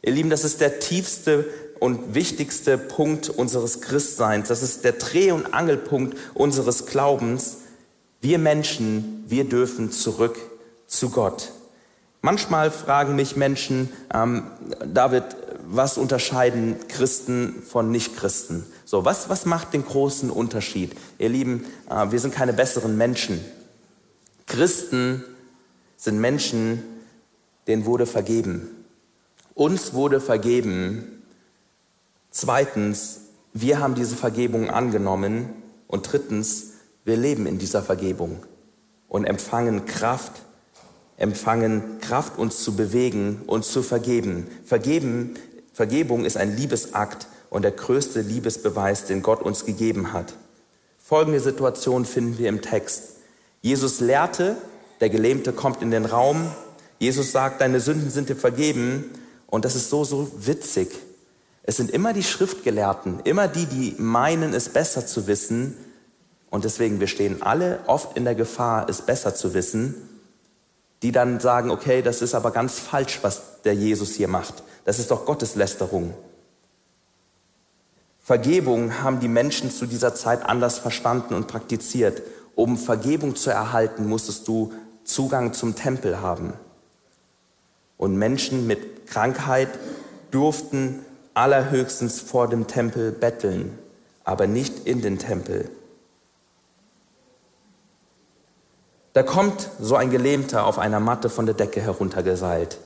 Ihr 0.03 0.13
Lieben, 0.13 0.31
das 0.31 0.45
ist 0.45 0.61
der 0.61 0.81
tiefste 0.81 1.47
und 1.81 2.15
wichtigste 2.15 2.79
Punkt 2.79 3.29
unseres 3.29 3.81
Christseins. 3.81 4.49
Das 4.49 4.63
ist 4.63 4.85
der 4.85 4.93
Dreh- 4.93 5.33
und 5.33 5.53
Angelpunkt 5.53 6.17
unseres 6.35 6.87
Glaubens. 6.87 7.59
Wir 8.21 8.39
Menschen, 8.39 9.25
wir 9.27 9.45
dürfen 9.49 9.91
zurück 9.91 10.39
zu 10.87 11.11
Gott. 11.11 11.53
Manchmal 12.23 12.71
fragen 12.71 13.17
mich 13.17 13.35
Menschen, 13.35 13.91
ähm, 14.13 14.51
David, 14.87 15.25
was 15.65 15.97
unterscheiden 15.97 16.77
Christen 16.89 17.63
von 17.63 17.91
Nichtchristen? 17.91 18.67
So, 18.85 19.07
was, 19.07 19.31
was 19.31 19.47
macht 19.47 19.73
den 19.73 19.85
großen 19.85 20.31
Unterschied? 20.31 20.95
Ihr 21.19 21.31
Lieben, 21.31 21.65
äh, 21.89 22.11
wir 22.11 22.19
sind 22.21 22.35
keine 22.35 22.53
besseren 22.53 22.99
Menschen. 22.99 23.43
Christen 24.47 25.25
sind 25.97 26.21
Menschen, 26.21 26.83
denen 27.67 27.87
wurde 27.87 28.05
vergeben. 28.05 28.69
Uns 29.55 29.95
wurde 29.95 30.21
vergeben. 30.21 31.20
Zweitens, 32.31 33.21
wir 33.53 33.81
haben 33.81 33.95
diese 33.95 34.17
Vergebung 34.17 34.71
angenommen. 34.71 35.51
Und 35.87 36.13
drittens, 36.13 36.73
wir 37.05 37.17
leben 37.17 37.47
in 37.47 37.59
dieser 37.59 37.83
Vergebung 37.83 38.45
und 39.09 39.25
empfangen 39.25 39.87
Kraft, 39.87 40.33
empfangen 41.17 41.99
Kraft, 42.01 42.39
uns 42.39 42.63
zu 42.63 42.77
bewegen 42.77 43.43
und 43.47 43.65
zu 43.65 43.83
vergeben. 43.83 44.47
Vergeben, 44.65 45.35
Vergebung 45.73 46.25
ist 46.25 46.37
ein 46.37 46.57
Liebesakt 46.57 47.27
und 47.51 47.63
der 47.63 47.73
größte 47.73 48.21
Liebesbeweis, 48.21 49.07
den 49.07 49.23
Gott 49.23 49.43
uns 49.43 49.65
gegeben 49.65 50.13
hat. 50.13 50.35
Folgende 50.99 51.41
Situation 51.41 52.05
finden 52.05 52.39
wir 52.39 52.49
im 52.49 52.63
Text. 52.63 53.17
Jesus 53.63 53.99
lehrte, 53.99 54.57
der 55.01 55.11
Gelähmte 55.11 55.53
kommt 55.53 55.83
in 55.83 55.91
den 55.91 56.05
Raum, 56.05 56.53
Jesus 57.01 57.33
sagt, 57.33 57.63
deine 57.63 57.81
Sünden 57.81 58.11
sind 58.11 58.29
dir 58.29 58.37
vergeben 58.37 59.07
und 59.49 59.65
das 59.65 59.75
ist 59.75 59.91
so, 59.91 60.05
so 60.05 60.31
witzig. 60.39 60.91
Es 61.71 61.77
sind 61.77 61.93
immer 61.93 62.13
die 62.13 62.25
Schriftgelehrten, 62.25 63.21
immer 63.23 63.47
die, 63.47 63.65
die 63.65 63.95
meinen, 63.97 64.55
es 64.55 64.71
besser 64.71 65.07
zu 65.07 65.29
wissen 65.29 65.77
und 66.51 66.65
deswegen, 66.65 66.99
wir 66.99 67.07
stehen 67.07 67.43
alle 67.43 67.79
oft 67.87 68.17
in 68.17 68.25
der 68.25 68.35
Gefahr, 68.35 68.89
es 68.89 69.03
besser 69.03 69.37
zu 69.37 69.55
wissen, 69.55 69.95
die 71.03 71.13
dann 71.13 71.39
sagen, 71.39 71.71
okay, 71.71 72.03
das 72.03 72.23
ist 72.23 72.35
aber 72.35 72.51
ganz 72.51 72.81
falsch, 72.81 73.21
was 73.23 73.63
der 73.63 73.77
Jesus 73.77 74.17
hier 74.17 74.27
macht. 74.27 74.65
Das 74.85 74.99
ist 74.99 75.13
doch 75.13 75.25
Gotteslästerung. 75.27 76.13
Vergebung 78.19 79.05
haben 79.05 79.21
die 79.21 79.29
Menschen 79.29 79.71
zu 79.71 79.87
dieser 79.87 80.13
Zeit 80.17 80.45
anders 80.45 80.81
verstanden 80.81 81.35
und 81.35 81.47
praktiziert. 81.47 82.21
Um 82.57 82.79
Vergebung 82.79 83.37
zu 83.37 83.51
erhalten, 83.51 84.09
musstest 84.09 84.49
du 84.49 84.73
Zugang 85.05 85.53
zum 85.53 85.77
Tempel 85.77 86.21
haben. 86.21 86.53
Und 87.97 88.17
Menschen 88.17 88.67
mit 88.67 89.07
Krankheit 89.07 89.69
durften 90.33 91.05
allerhöchstens 91.41 92.21
vor 92.21 92.49
dem 92.49 92.67
Tempel 92.67 93.13
betteln, 93.13 93.79
aber 94.25 94.47
nicht 94.47 94.87
in 94.87 95.01
den 95.01 95.19
Tempel. 95.19 95.71
Da 99.15 99.23
kommt 99.23 99.71
so 99.81 99.97
ein 99.97 100.11
Gelähmter 100.11 100.67
auf 100.67 100.79
einer 100.79 101.01
Matte 101.01 101.31
von 101.31 101.47
der 101.47 101.55
Decke 101.55 101.81
heruntergeseilt. 101.81 102.79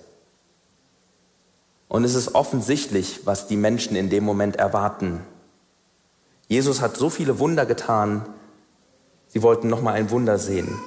Und 1.89 2.05
es 2.05 2.15
ist 2.15 2.37
offensichtlich, 2.37 3.27
was 3.27 3.49
die 3.49 3.57
Menschen 3.57 3.97
in 3.97 4.09
dem 4.09 4.23
Moment 4.23 4.57
erwarten. 4.57 5.25
Jesus 6.47 6.81
hat 6.81 6.97
so 6.97 7.11
viele 7.11 7.41
Wunder 7.41 7.67
getan, 7.67 8.25
sie 9.29 9.43
wollten 9.43 9.69
noch 9.69 9.83
mal 9.83 9.95
ein 9.95 10.11
Wunder 10.11 10.39
sehen. 10.39 10.79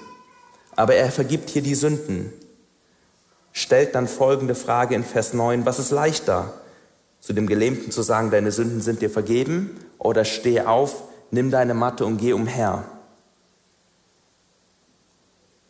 Aber 0.77 0.95
er 0.95 1.11
vergibt 1.11 1.49
hier 1.49 1.61
die 1.61 1.75
Sünden. 1.75 2.31
Stellt 3.51 3.93
dann 3.93 4.07
folgende 4.07 4.55
Frage 4.55 4.95
in 4.95 5.03
Vers 5.03 5.33
9, 5.33 5.65
was 5.65 5.79
ist 5.79 5.91
leichter? 5.91 6.53
Zu 7.27 7.33
dem 7.33 7.45
Gelähmten 7.45 7.91
zu 7.91 8.03
sagen, 8.03 8.31
deine 8.31 8.53
Sünden 8.53 8.79
sind 8.79 9.01
dir 9.01 9.09
vergeben 9.09 9.71
oder 9.97 10.23
steh 10.23 10.61
auf, 10.61 11.03
nimm 11.29 11.51
deine 11.51 11.73
Matte 11.73 12.05
und 12.05 12.19
geh 12.19 12.31
umher. 12.31 12.85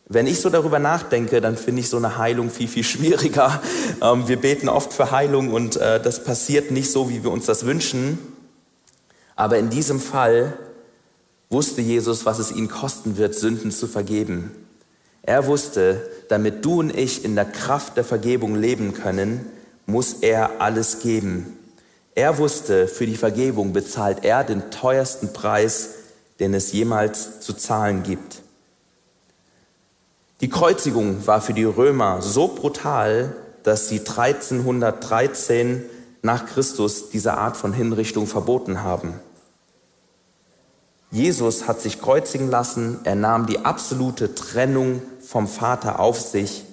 Wenn 0.07 0.27
ich 0.27 0.39
so 0.39 0.51
darüber 0.51 0.77
nachdenke, 0.77 1.41
dann 1.41 1.57
finde 1.57 1.81
ich 1.81 1.89
so 1.89 1.97
eine 1.97 2.19
Heilung 2.19 2.51
viel, 2.51 2.67
viel 2.67 2.83
schwieriger. 2.83 3.59
Ähm, 4.03 4.27
wir 4.27 4.39
beten 4.39 4.69
oft 4.69 4.93
für 4.93 5.09
Heilung 5.09 5.51
und 5.51 5.77
äh, 5.77 5.99
das 5.99 6.23
passiert 6.23 6.69
nicht 6.69 6.91
so, 6.91 7.09
wie 7.09 7.23
wir 7.23 7.31
uns 7.31 7.47
das 7.47 7.65
wünschen. 7.65 8.19
Aber 9.35 9.57
in 9.57 9.71
diesem 9.71 9.99
Fall 9.99 10.53
wusste 11.49 11.81
Jesus, 11.81 12.27
was 12.27 12.37
es 12.37 12.51
ihn 12.51 12.69
kosten 12.69 13.17
wird, 13.17 13.33
Sünden 13.33 13.71
zu 13.71 13.87
vergeben. 13.87 14.51
Er 15.23 15.47
wusste, 15.47 16.07
damit 16.29 16.63
du 16.63 16.81
und 16.81 16.95
ich 16.95 17.25
in 17.25 17.33
der 17.33 17.45
Kraft 17.45 17.97
der 17.97 18.03
Vergebung 18.03 18.53
leben 18.53 18.93
können, 18.93 19.43
muss 19.87 20.13
er 20.13 20.61
alles 20.61 20.99
geben. 20.99 21.57
Er 22.13 22.37
wusste, 22.37 22.87
für 22.87 23.07
die 23.07 23.17
Vergebung 23.17 23.73
bezahlt 23.73 24.23
er 24.23 24.43
den 24.43 24.69
teuersten 24.69 25.33
Preis, 25.33 25.89
den 26.39 26.53
es 26.53 26.71
jemals 26.71 27.39
zu 27.39 27.53
zahlen 27.53 28.03
gibt. 28.03 28.43
Die 30.41 30.49
Kreuzigung 30.49 31.25
war 31.25 31.41
für 31.41 31.53
die 31.53 31.63
Römer 31.63 32.21
so 32.21 32.47
brutal, 32.49 33.35
dass 33.63 33.89
sie 33.89 33.99
1313 33.99 35.83
nach 36.21 36.45
Christus 36.45 37.09
diese 37.09 37.33
Art 37.33 37.57
von 37.57 37.73
Hinrichtung 37.73 38.27
verboten 38.27 38.83
haben. 38.83 39.15
Jesus 41.09 41.67
hat 41.67 41.81
sich 41.81 42.01
kreuzigen 42.01 42.49
lassen, 42.49 42.99
er 43.03 43.15
nahm 43.15 43.45
die 43.45 43.59
absolute 43.59 44.35
Trennung 44.35 45.01
vom 45.21 45.47
Vater 45.47 45.99
auf 45.99 46.19
sich, 46.19 46.65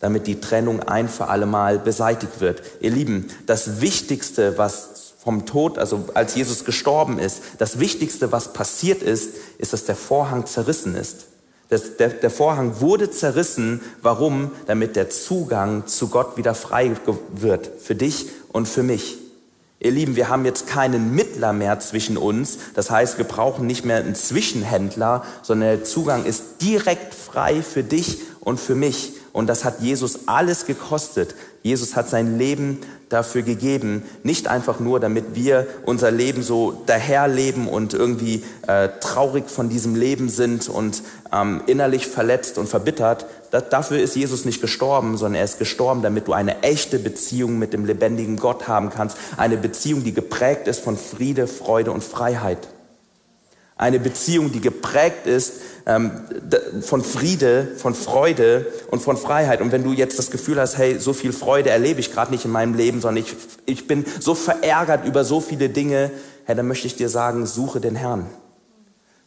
damit 0.00 0.26
die 0.26 0.40
Trennung 0.40 0.82
ein 0.82 1.08
für 1.08 1.28
allemal 1.28 1.78
beseitigt 1.78 2.40
wird. 2.40 2.62
Ihr 2.80 2.90
Lieben, 2.90 3.28
das 3.46 3.80
Wichtigste, 3.80 4.58
was 4.58 5.14
vom 5.22 5.46
Tod, 5.46 5.78
also 5.78 6.04
als 6.14 6.34
Jesus 6.34 6.64
gestorben 6.64 7.18
ist, 7.18 7.42
das 7.58 7.78
Wichtigste, 7.78 8.32
was 8.32 8.52
passiert 8.52 9.02
ist, 9.02 9.34
ist, 9.58 9.72
dass 9.72 9.84
der 9.84 9.96
Vorhang 9.96 10.46
zerrissen 10.46 10.94
ist. 10.94 11.26
Das, 11.68 11.96
der, 11.98 12.08
der 12.08 12.30
Vorhang 12.30 12.80
wurde 12.80 13.10
zerrissen. 13.10 13.82
Warum? 14.00 14.52
Damit 14.66 14.96
der 14.96 15.10
Zugang 15.10 15.86
zu 15.86 16.08
Gott 16.08 16.36
wieder 16.36 16.54
frei 16.54 16.92
wird. 17.32 17.70
Für 17.82 17.94
dich 17.94 18.28
und 18.52 18.66
für 18.66 18.82
mich. 18.82 19.18
Ihr 19.80 19.92
Lieben, 19.92 20.16
wir 20.16 20.28
haben 20.28 20.44
jetzt 20.44 20.66
keinen 20.66 21.14
Mittler 21.14 21.52
mehr 21.52 21.78
zwischen 21.78 22.16
uns. 22.16 22.58
Das 22.74 22.90
heißt, 22.90 23.18
wir 23.18 23.26
brauchen 23.26 23.66
nicht 23.66 23.84
mehr 23.84 23.98
einen 23.98 24.14
Zwischenhändler, 24.14 25.24
sondern 25.42 25.68
der 25.68 25.84
Zugang 25.84 26.24
ist 26.24 26.62
direkt 26.62 27.14
frei 27.14 27.62
für 27.62 27.84
dich 27.84 28.22
und 28.40 28.58
für 28.58 28.74
mich. 28.74 29.12
Und 29.32 29.46
das 29.48 29.64
hat 29.64 29.80
Jesus 29.80 30.20
alles 30.26 30.66
gekostet. 30.66 31.34
Jesus 31.62 31.96
hat 31.96 32.08
sein 32.08 32.38
Leben 32.38 32.78
dafür 33.08 33.42
gegeben, 33.42 34.02
nicht 34.22 34.48
einfach 34.48 34.80
nur, 34.80 35.00
damit 35.00 35.34
wir 35.34 35.66
unser 35.84 36.10
Leben 36.10 36.42
so 36.42 36.82
daherleben 36.86 37.66
und 37.66 37.94
irgendwie 37.94 38.44
äh, 38.66 38.88
traurig 39.00 39.48
von 39.48 39.68
diesem 39.68 39.94
Leben 39.94 40.28
sind 40.28 40.68
und 40.68 41.02
ähm, 41.32 41.62
innerlich 41.66 42.06
verletzt 42.06 42.58
und 42.58 42.68
verbittert. 42.68 43.26
Das, 43.50 43.68
dafür 43.70 43.98
ist 43.98 44.14
Jesus 44.14 44.44
nicht 44.44 44.60
gestorben, 44.60 45.16
sondern 45.16 45.36
er 45.36 45.44
ist 45.44 45.58
gestorben, 45.58 46.02
damit 46.02 46.28
du 46.28 46.32
eine 46.32 46.62
echte 46.62 46.98
Beziehung 46.98 47.58
mit 47.58 47.72
dem 47.72 47.86
lebendigen 47.86 48.36
Gott 48.36 48.68
haben 48.68 48.90
kannst. 48.90 49.16
Eine 49.36 49.56
Beziehung, 49.56 50.04
die 50.04 50.12
geprägt 50.12 50.68
ist 50.68 50.80
von 50.80 50.98
Friede, 50.98 51.46
Freude 51.46 51.92
und 51.92 52.04
Freiheit. 52.04 52.68
Eine 53.76 54.00
Beziehung, 54.00 54.50
die 54.50 54.60
geprägt 54.60 55.26
ist 55.26 55.54
von 56.82 57.02
Friede, 57.02 57.68
von 57.76 57.94
Freude 57.94 58.66
und 58.90 59.00
von 59.00 59.16
Freiheit. 59.16 59.62
Und 59.62 59.72
wenn 59.72 59.84
du 59.84 59.92
jetzt 59.92 60.18
das 60.18 60.30
Gefühl 60.30 60.60
hast, 60.60 60.76
hey, 60.76 60.98
so 60.98 61.14
viel 61.14 61.32
Freude 61.32 61.70
erlebe 61.70 62.00
ich 62.00 62.12
gerade 62.12 62.30
nicht 62.30 62.44
in 62.44 62.50
meinem 62.50 62.74
Leben, 62.74 63.00
sondern 63.00 63.24
ich, 63.24 63.34
ich 63.64 63.86
bin 63.86 64.04
so 64.20 64.34
verärgert 64.34 65.06
über 65.06 65.24
so 65.24 65.40
viele 65.40 65.70
Dinge, 65.70 66.10
hey, 66.44 66.54
dann 66.54 66.68
möchte 66.68 66.86
ich 66.86 66.96
dir 66.96 67.08
sagen, 67.08 67.46
suche 67.46 67.80
den 67.80 67.94
Herrn. 67.94 68.26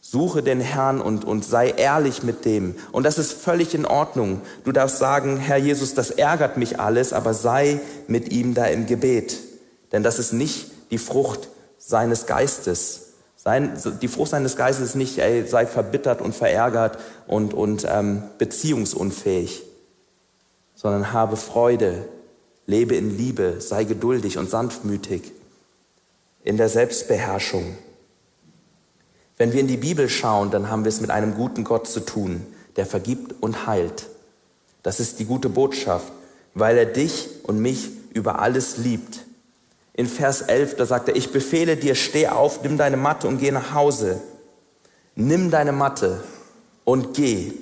Suche 0.00 0.42
den 0.42 0.60
Herrn 0.60 1.00
und, 1.00 1.24
und 1.24 1.44
sei 1.44 1.70
ehrlich 1.70 2.22
mit 2.22 2.44
dem. 2.44 2.76
Und 2.92 3.04
das 3.04 3.18
ist 3.18 3.32
völlig 3.32 3.74
in 3.74 3.86
Ordnung. 3.86 4.40
Du 4.64 4.70
darfst 4.70 4.98
sagen, 4.98 5.38
Herr 5.38 5.58
Jesus, 5.58 5.94
das 5.94 6.10
ärgert 6.10 6.56
mich 6.56 6.78
alles, 6.78 7.12
aber 7.12 7.34
sei 7.34 7.80
mit 8.06 8.30
ihm 8.32 8.54
da 8.54 8.66
im 8.66 8.86
Gebet. 8.86 9.38
Denn 9.90 10.02
das 10.02 10.18
ist 10.18 10.32
nicht 10.32 10.70
die 10.90 10.98
Frucht 10.98 11.48
seines 11.78 12.26
Geistes. 12.26 13.01
Sein, 13.42 13.76
die 14.00 14.06
Frucht 14.06 14.30
seines 14.30 14.56
Geistes 14.56 14.90
ist 14.90 14.94
nicht, 14.94 15.18
ey, 15.18 15.44
sei 15.48 15.66
verbittert 15.66 16.20
und 16.20 16.32
verärgert 16.32 16.98
und, 17.26 17.54
und 17.54 17.84
ähm, 17.88 18.22
beziehungsunfähig, 18.38 19.62
sondern 20.76 21.12
habe 21.12 21.36
Freude, 21.36 22.06
lebe 22.66 22.94
in 22.94 23.18
Liebe, 23.18 23.60
sei 23.60 23.82
geduldig 23.82 24.38
und 24.38 24.48
sanftmütig, 24.48 25.32
in 26.44 26.56
der 26.56 26.68
Selbstbeherrschung. 26.68 27.76
Wenn 29.36 29.52
wir 29.52 29.60
in 29.60 29.66
die 29.66 29.76
Bibel 29.76 30.08
schauen, 30.08 30.52
dann 30.52 30.70
haben 30.70 30.84
wir 30.84 30.90
es 30.90 31.00
mit 31.00 31.10
einem 31.10 31.34
guten 31.34 31.64
Gott 31.64 31.88
zu 31.88 31.98
tun, 31.98 32.46
der 32.76 32.86
vergibt 32.86 33.34
und 33.42 33.66
heilt. 33.66 34.06
Das 34.84 35.00
ist 35.00 35.18
die 35.18 35.24
gute 35.24 35.48
Botschaft, 35.48 36.12
weil 36.54 36.78
er 36.78 36.86
dich 36.86 37.28
und 37.42 37.58
mich 37.58 37.90
über 38.14 38.38
alles 38.38 38.76
liebt 38.76 39.21
in 39.94 40.06
Vers 40.06 40.42
11, 40.42 40.76
da 40.76 40.86
sagt 40.86 41.08
er, 41.08 41.16
ich 41.16 41.32
befehle 41.32 41.76
dir, 41.76 41.94
steh 41.94 42.28
auf, 42.28 42.62
nimm 42.62 42.78
deine 42.78 42.96
Matte 42.96 43.28
und 43.28 43.38
geh 43.38 43.50
nach 43.50 43.74
Hause. 43.74 44.20
Nimm 45.14 45.50
deine 45.50 45.72
Matte 45.72 46.22
und 46.84 47.14
geh. 47.14 47.52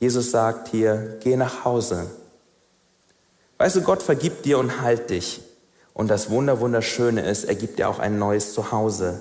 Jesus 0.00 0.30
sagt 0.30 0.68
hier, 0.68 1.18
geh 1.22 1.36
nach 1.36 1.64
Hause. 1.64 2.10
Weißt 3.58 3.76
du, 3.76 3.82
Gott 3.82 4.02
vergibt 4.02 4.44
dir 4.44 4.58
und 4.58 4.80
heilt 4.80 5.10
dich. 5.10 5.42
Und 5.94 6.08
das 6.08 6.30
Wunder, 6.30 6.60
Wunderschöne 6.60 7.28
ist, 7.28 7.44
er 7.44 7.56
gibt 7.56 7.78
dir 7.78 7.88
auch 7.88 7.98
ein 7.98 8.18
neues 8.18 8.52
Zuhause. 8.54 9.20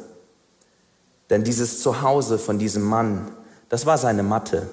Denn 1.30 1.44
dieses 1.44 1.82
Zuhause 1.82 2.38
von 2.38 2.60
diesem 2.60 2.84
Mann, 2.84 3.32
das 3.70 3.86
war 3.86 3.98
seine 3.98 4.24
Matte. 4.24 4.70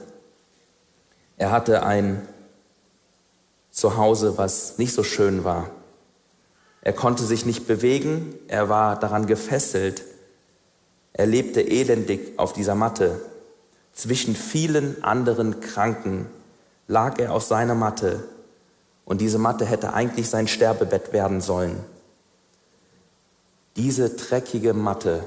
Er 1.37 1.51
hatte 1.51 1.83
ein 1.83 2.27
Zuhause, 3.71 4.39
was 4.39 4.79
nicht 4.79 4.95
so 4.95 5.03
schön 5.03 5.45
war. 5.45 5.71
Er 6.85 6.93
konnte 6.93 7.25
sich 7.25 7.47
nicht 7.47 7.67
bewegen, 7.67 8.35
er 8.47 8.69
war 8.69 8.99
daran 8.99 9.27
gefesselt. 9.27 10.05
Er 11.15 11.25
lebte 11.25 11.63
elendig 11.63 12.39
auf 12.39 12.53
dieser 12.53 12.75
Matte. 12.75 13.21
Zwischen 13.95 14.37
vielen 14.37 15.03
anderen 15.03 15.61
Kranken 15.61 16.27
lag 16.87 17.19
er 17.19 17.33
auf 17.33 17.43
seiner 17.43 17.75
Matte 17.75 18.23
und 19.07 19.23
diese 19.23 19.39
Matte 19.39 19.65
hätte 19.65 19.95
eigentlich 19.95 20.29
sein 20.29 20.47
Sterbebett 20.47 21.15
werden 21.15 21.41
sollen. 21.41 21.83
Diese 23.77 24.11
dreckige 24.11 24.75
Matte, 24.75 25.25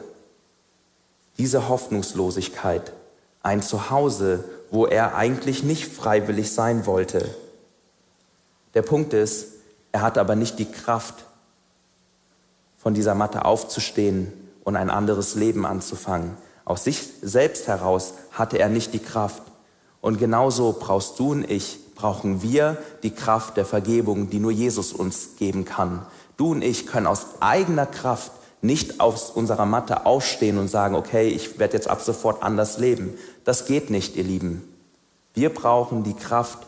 diese 1.40 1.70
Hoffnungslosigkeit, 1.70 2.94
ein 3.42 3.64
Zuhause, 3.64 4.44
wo 4.70 4.86
er 4.86 5.16
eigentlich 5.16 5.64
nicht 5.64 5.92
freiwillig 5.92 6.52
sein 6.52 6.86
wollte. 6.86 7.34
Der 8.76 8.84
Punkt 8.84 9.14
ist, 9.14 9.54
er 9.92 10.02
hatte 10.02 10.22
aber 10.22 10.36
nicht 10.36 10.60
die 10.60 10.72
Kraft, 10.72 11.27
von 12.88 12.94
dieser 12.94 13.16
Matte 13.16 13.44
aufzustehen 13.44 14.32
und 14.64 14.78
ein 14.78 14.90
anderes 14.90 15.36
Leben 15.36 15.66
anzufangen. 15.66 16.38
Aus 16.64 16.86
sich 16.86 17.02
selbst 17.22 17.68
heraus 17.68 18.14
hatte 18.32 18.60
er 18.60 18.70
nicht 18.70 18.94
die 18.94 19.00
Kraft. 19.00 19.44
Und 20.00 20.20
genauso 20.20 20.74
brauchst 20.80 21.20
du 21.20 21.34
und 21.34 21.52
ich, 21.52 21.80
brauchen 21.96 22.42
wir 22.42 22.78
die 23.04 23.12
Kraft 23.12 23.58
der 23.58 23.66
Vergebung, 23.66 24.30
die 24.30 24.40
nur 24.40 24.52
Jesus 24.52 24.94
uns 24.94 25.32
geben 25.38 25.66
kann. 25.66 26.06
Du 26.38 26.52
und 26.52 26.62
ich 26.62 26.88
können 26.88 27.08
aus 27.08 27.26
eigener 27.42 27.88
Kraft 27.88 28.32
nicht 28.62 29.02
aus 29.02 29.32
unserer 29.32 29.66
Matte 29.66 30.06
aufstehen 30.06 30.58
und 30.58 30.70
sagen, 30.70 30.96
okay, 30.96 31.28
ich 31.28 31.60
werde 31.60 31.74
jetzt 31.74 31.90
ab 31.90 32.00
sofort 32.00 32.42
anders 32.42 32.78
leben. 32.78 33.16
Das 33.44 33.66
geht 33.66 33.90
nicht, 33.90 34.16
ihr 34.16 34.24
Lieben. 34.24 34.64
Wir 35.34 35.54
brauchen 35.54 36.06
die 36.06 36.14
Kraft 36.14 36.60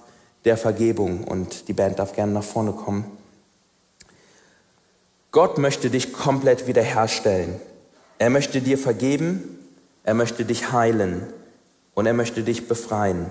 der 0.44 0.58
Vergebung 0.58 1.24
und 1.24 1.70
die 1.70 1.74
Band 1.74 1.98
darf 1.98 2.12
gerne 2.12 2.34
nach 2.34 2.44
vorne 2.44 2.74
kommen. 2.74 3.06
Gott 5.32 5.58
möchte 5.58 5.90
dich 5.90 6.12
komplett 6.12 6.66
wiederherstellen. 6.68 7.60
Er 8.18 8.30
möchte 8.30 8.62
dir 8.62 8.78
vergeben, 8.78 9.44
er 10.04 10.14
möchte 10.14 10.44
dich 10.44 10.72
heilen 10.72 11.22
und 11.94 12.06
er 12.06 12.14
möchte 12.14 12.44
dich 12.44 12.68
befreien. 12.68 13.28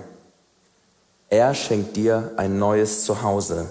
Er 1.29 1.53
schenkt 1.53 1.97
dir 1.97 2.31
ein 2.37 2.57
neues 2.57 3.03
Zuhause. 3.03 3.69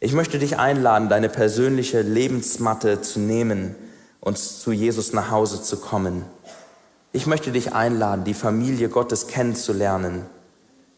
Ich 0.00 0.14
möchte 0.14 0.38
dich 0.38 0.58
einladen, 0.58 1.10
deine 1.10 1.28
persönliche 1.28 2.00
Lebensmatte 2.00 3.02
zu 3.02 3.20
nehmen 3.20 3.74
und 4.20 4.38
zu 4.38 4.72
Jesus 4.72 5.12
nach 5.12 5.30
Hause 5.30 5.62
zu 5.62 5.76
kommen. 5.76 6.24
Ich 7.12 7.26
möchte 7.26 7.52
dich 7.52 7.74
einladen, 7.74 8.24
die 8.24 8.34
Familie 8.34 8.88
Gottes 8.88 9.26
kennenzulernen, 9.26 10.24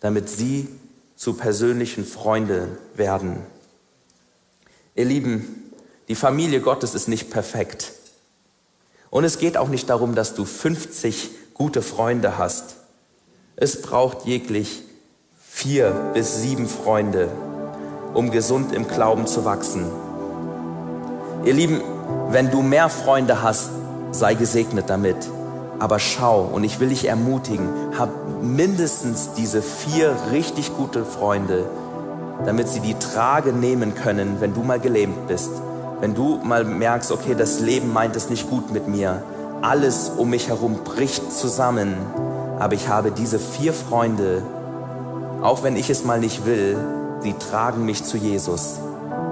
damit 0.01 0.29
sie 0.29 0.69
zu 1.17 1.35
persönlichen 1.35 2.05
Freunden 2.05 2.79
werden. 2.95 3.39
Ihr 4.95 5.07
Lieben, 5.07 5.62
die 6.09 6.15
Familie 6.15 6.61
Gottes 6.61 6.95
ist 6.95 7.09
nicht 7.09 7.31
perfekt. 7.31 7.93
Und 9.11 9.25
es 9.25 9.39
geht 9.39 9.57
auch 9.57 9.69
nicht 9.69 9.91
darum, 9.91 10.15
dass 10.15 10.35
du 10.35 10.45
50 10.45 11.31
gute 11.55 11.83
Freunde 11.83 12.39
hast. 12.39 12.77
Es 13.57 13.83
braucht 13.83 14.25
jeglich 14.25 14.83
vier 15.39 15.91
bis 16.15 16.41
sieben 16.41 16.67
Freunde, 16.67 17.29
um 18.15 18.31
gesund 18.31 18.73
im 18.73 18.89
Glauben 18.89 19.27
zu 19.27 19.45
wachsen. 19.45 19.85
Ihr 21.45 21.53
Lieben, 21.53 21.83
wenn 22.31 22.51
du 22.51 22.63
mehr 22.63 22.89
Freunde 22.89 23.43
hast, 23.43 23.71
sei 24.13 24.35
gesegnet 24.35 24.89
damit. 24.89 25.17
Aber 25.79 25.99
schau, 25.99 26.43
und 26.43 26.65
ich 26.65 26.81
will 26.81 26.89
dich 26.89 27.07
ermutigen, 27.07 27.69
hab 27.99 28.11
mindestens 28.43 29.35
diese 29.35 29.63
vier 29.63 30.17
richtig 30.31 30.75
gute 30.77 31.05
Freunde, 31.05 31.69
damit 32.47 32.69
sie 32.69 32.81
die 32.81 32.95
Trage 32.95 33.53
nehmen 33.53 33.95
können, 33.95 34.41
wenn 34.41 34.55
du 34.55 34.63
mal 34.63 34.81
gelähmt 34.81 35.27
bist. 35.27 35.51
Wenn 36.03 36.17
du 36.17 36.41
mal 36.43 36.65
merkst, 36.65 37.13
okay, 37.13 37.37
das 37.39 37.61
Leben 37.61 37.93
meint 37.93 38.17
es 38.17 38.29
nicht 38.29 38.51
gut 38.51 38.73
mit 38.73 38.89
mir. 38.89 39.23
Alles 39.63 40.11
um 40.17 40.31
mich 40.31 40.49
herum 40.49 40.81
bricht 40.83 41.33
zusammen. 41.33 41.95
Aber 42.59 42.75
ich 42.75 42.89
habe 42.89 43.13
diese 43.13 43.39
vier 43.39 43.73
Freunde, 43.73 44.43
auch 45.43 45.63
wenn 45.63 45.77
ich 45.77 45.91
es 45.91 46.05
mal 46.05 46.19
nicht 46.19 46.45
will, 46.45 46.77
sie 47.21 47.35
tragen 47.35 47.85
mich 47.85 48.03
zu 48.03 48.17
Jesus. 48.17 48.81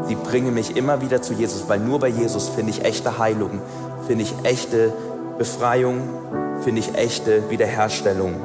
Sie 0.07 0.15
bringen 0.15 0.55
mich 0.55 0.77
immer 0.77 1.01
wieder 1.01 1.21
zu 1.23 1.35
Jesus, 1.35 1.65
weil 1.67 1.81
nur 1.81 1.99
bei 1.99 2.07
Jesus 2.07 2.49
finde 2.49 2.71
ich 2.71 2.85
echte 2.85 3.19
Heilung, 3.19 3.61
finde 4.07 4.23
ich 4.23 4.33
echte 4.45 4.93
Befreiung, 5.39 6.03
finde 6.63 6.83
ich 6.83 6.95
echte 6.95 7.51
Wiederherstellung. 7.51 8.37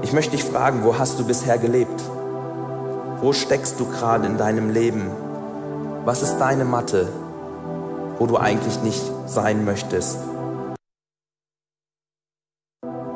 Ich 0.00 0.14
möchte 0.14 0.34
dich 0.34 0.44
fragen, 0.44 0.82
wo 0.82 0.98
hast 0.98 1.18
du 1.18 1.26
bisher 1.26 1.58
gelebt? 1.58 2.00
Wo 3.20 3.34
steckst 3.34 3.78
du 3.78 3.84
gerade 3.84 4.26
in 4.26 4.38
deinem 4.38 4.70
Leben? 4.70 5.10
Was 6.04 6.20
ist 6.20 6.38
deine 6.38 6.64
Matte, 6.64 7.06
wo 8.18 8.26
du 8.26 8.36
eigentlich 8.36 8.82
nicht 8.82 9.00
sein 9.26 9.64
möchtest? 9.64 10.18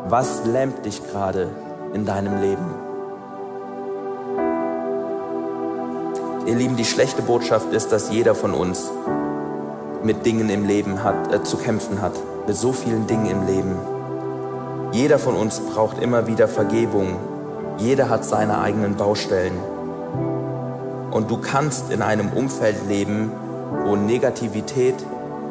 Was 0.08 0.44
lähmt 0.44 0.86
dich 0.86 1.02
gerade 1.04 1.48
in 1.94 2.06
deinem 2.06 2.40
Leben? 2.40 2.74
Ihr 6.46 6.54
Lieben, 6.54 6.76
die 6.76 6.84
schlechte 6.84 7.22
Botschaft 7.22 7.72
ist, 7.72 7.90
dass 7.90 8.12
jeder 8.12 8.36
von 8.36 8.54
uns 8.54 8.88
mit 10.04 10.24
Dingen 10.24 10.48
im 10.48 10.64
Leben 10.64 11.02
hat, 11.02 11.34
äh, 11.34 11.42
zu 11.42 11.56
kämpfen 11.56 12.00
hat, 12.00 12.12
mit 12.46 12.56
so 12.56 12.72
vielen 12.72 13.08
Dingen 13.08 13.26
im 13.26 13.46
Leben. 13.48 13.74
Jeder 14.92 15.18
von 15.18 15.34
uns 15.34 15.58
braucht 15.58 15.98
immer 15.98 16.28
wieder 16.28 16.46
Vergebung. 16.46 17.16
Jeder 17.78 18.08
hat 18.08 18.24
seine 18.24 18.60
eigenen 18.60 18.94
Baustellen. 18.94 19.75
Und 21.16 21.30
du 21.30 21.38
kannst 21.38 21.90
in 21.90 22.02
einem 22.02 22.30
Umfeld 22.34 22.76
leben, 22.88 23.32
wo 23.86 23.96
Negativität 23.96 24.96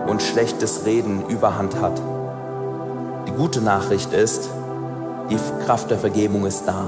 und 0.05 0.21
schlechtes 0.21 0.85
Reden 0.85 1.27
überhand 1.27 1.81
hat. 1.81 1.99
Die 3.27 3.31
gute 3.31 3.61
Nachricht 3.61 4.13
ist, 4.13 4.47
die 5.31 5.39
Kraft 5.65 5.89
der 5.89 5.97
Vergebung 5.97 6.45
ist 6.45 6.65
da. 6.67 6.85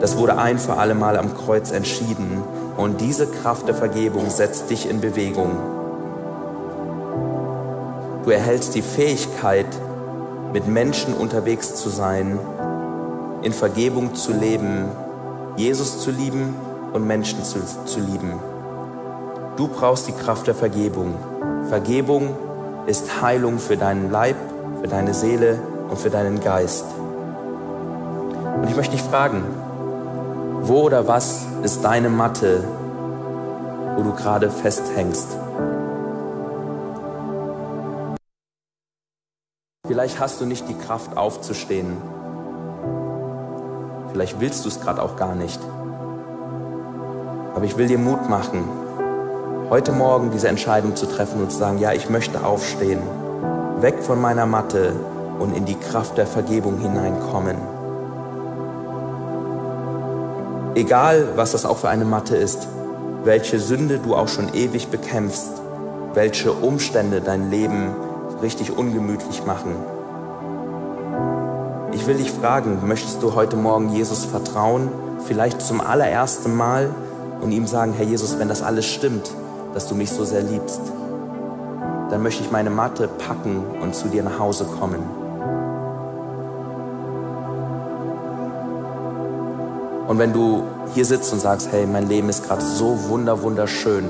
Das 0.00 0.18
wurde 0.18 0.36
ein 0.36 0.58
für 0.58 0.78
alle 0.78 0.96
Mal 0.96 1.16
am 1.16 1.32
Kreuz 1.36 1.70
entschieden 1.70 2.42
und 2.76 3.00
diese 3.00 3.28
Kraft 3.28 3.68
der 3.68 3.76
Vergebung 3.76 4.28
setzt 4.28 4.68
dich 4.68 4.90
in 4.90 5.00
Bewegung. 5.00 5.52
Du 8.24 8.30
erhältst 8.30 8.74
die 8.74 8.82
Fähigkeit, 8.82 9.68
mit 10.52 10.66
Menschen 10.66 11.14
unterwegs 11.14 11.76
zu 11.76 11.88
sein, 11.88 12.36
in 13.42 13.52
Vergebung 13.52 14.16
zu 14.16 14.32
leben, 14.32 14.86
Jesus 15.54 16.00
zu 16.00 16.10
lieben 16.10 16.56
und 16.92 17.06
Menschen 17.06 17.42
zu, 17.44 17.60
zu 17.84 18.00
lieben. 18.00 18.38
Du 19.56 19.68
brauchst 19.68 20.08
die 20.08 20.12
Kraft 20.12 20.46
der 20.46 20.54
Vergebung. 20.54 21.14
Vergebung 21.68 22.36
ist 22.86 23.20
Heilung 23.22 23.58
für 23.58 23.76
deinen 23.76 24.10
Leib, 24.10 24.36
für 24.80 24.88
deine 24.88 25.14
Seele 25.14 25.58
und 25.88 25.98
für 25.98 26.10
deinen 26.10 26.40
Geist. 26.40 26.84
Und 28.56 28.68
ich 28.68 28.76
möchte 28.76 28.96
dich 28.96 29.02
fragen, 29.02 29.44
wo 30.62 30.82
oder 30.82 31.06
was 31.06 31.46
ist 31.62 31.84
deine 31.84 32.08
Matte, 32.08 32.64
wo 33.96 34.02
du 34.02 34.12
gerade 34.14 34.50
festhängst? 34.50 35.28
Vielleicht 39.86 40.20
hast 40.20 40.40
du 40.40 40.46
nicht 40.46 40.68
die 40.68 40.78
Kraft 40.78 41.16
aufzustehen. 41.16 41.96
Vielleicht 44.12 44.40
willst 44.40 44.64
du 44.64 44.68
es 44.68 44.80
gerade 44.80 45.02
auch 45.02 45.16
gar 45.16 45.34
nicht. 45.34 45.60
Aber 47.54 47.64
ich 47.64 47.76
will 47.76 47.88
dir 47.88 47.98
Mut 47.98 48.28
machen, 48.28 48.64
heute 49.70 49.92
Morgen 49.92 50.30
diese 50.30 50.48
Entscheidung 50.48 50.96
zu 50.96 51.06
treffen 51.06 51.42
und 51.42 51.50
zu 51.50 51.58
sagen, 51.58 51.78
ja, 51.78 51.92
ich 51.92 52.08
möchte 52.08 52.44
aufstehen, 52.44 53.00
weg 53.80 54.02
von 54.02 54.20
meiner 54.20 54.46
Matte 54.46 54.92
und 55.38 55.56
in 55.56 55.64
die 55.64 55.74
Kraft 55.74 56.18
der 56.18 56.26
Vergebung 56.26 56.78
hineinkommen. 56.78 57.56
Egal, 60.74 61.28
was 61.36 61.52
das 61.52 61.66
auch 61.66 61.78
für 61.78 61.88
eine 61.88 62.04
Matte 62.04 62.36
ist, 62.36 62.68
welche 63.24 63.58
Sünde 63.58 63.98
du 63.98 64.14
auch 64.14 64.28
schon 64.28 64.54
ewig 64.54 64.88
bekämpfst, 64.88 65.60
welche 66.14 66.52
Umstände 66.52 67.20
dein 67.20 67.50
Leben 67.50 67.94
richtig 68.42 68.76
ungemütlich 68.76 69.44
machen. 69.44 69.74
Ich 71.92 72.06
will 72.06 72.16
dich 72.16 72.30
fragen, 72.30 72.78
möchtest 72.86 73.22
du 73.22 73.34
heute 73.34 73.56
Morgen 73.56 73.90
Jesus 73.90 74.24
vertrauen, 74.24 74.90
vielleicht 75.26 75.60
zum 75.60 75.80
allerersten 75.80 76.56
Mal 76.56 76.90
und 77.40 77.52
ihm 77.52 77.66
sagen, 77.66 77.92
Herr 77.96 78.06
Jesus, 78.06 78.38
wenn 78.38 78.48
das 78.48 78.62
alles 78.62 78.86
stimmt, 78.86 79.30
dass 79.74 79.86
du 79.88 79.94
mich 79.94 80.10
so 80.10 80.24
sehr 80.24 80.42
liebst, 80.42 80.80
dann 82.10 82.22
möchte 82.22 82.42
ich 82.42 82.50
meine 82.50 82.70
Matte 82.70 83.08
packen 83.08 83.64
und 83.80 83.94
zu 83.94 84.08
dir 84.08 84.22
nach 84.22 84.38
Hause 84.38 84.64
kommen. 84.64 85.02
Und 90.08 90.18
wenn 90.18 90.32
du 90.32 90.64
hier 90.92 91.04
sitzt 91.04 91.32
und 91.32 91.40
sagst, 91.40 91.68
hey, 91.70 91.86
mein 91.86 92.08
Leben 92.08 92.28
ist 92.28 92.44
gerade 92.44 92.62
so 92.62 93.08
wunder, 93.08 93.42
wunderschön, 93.42 94.06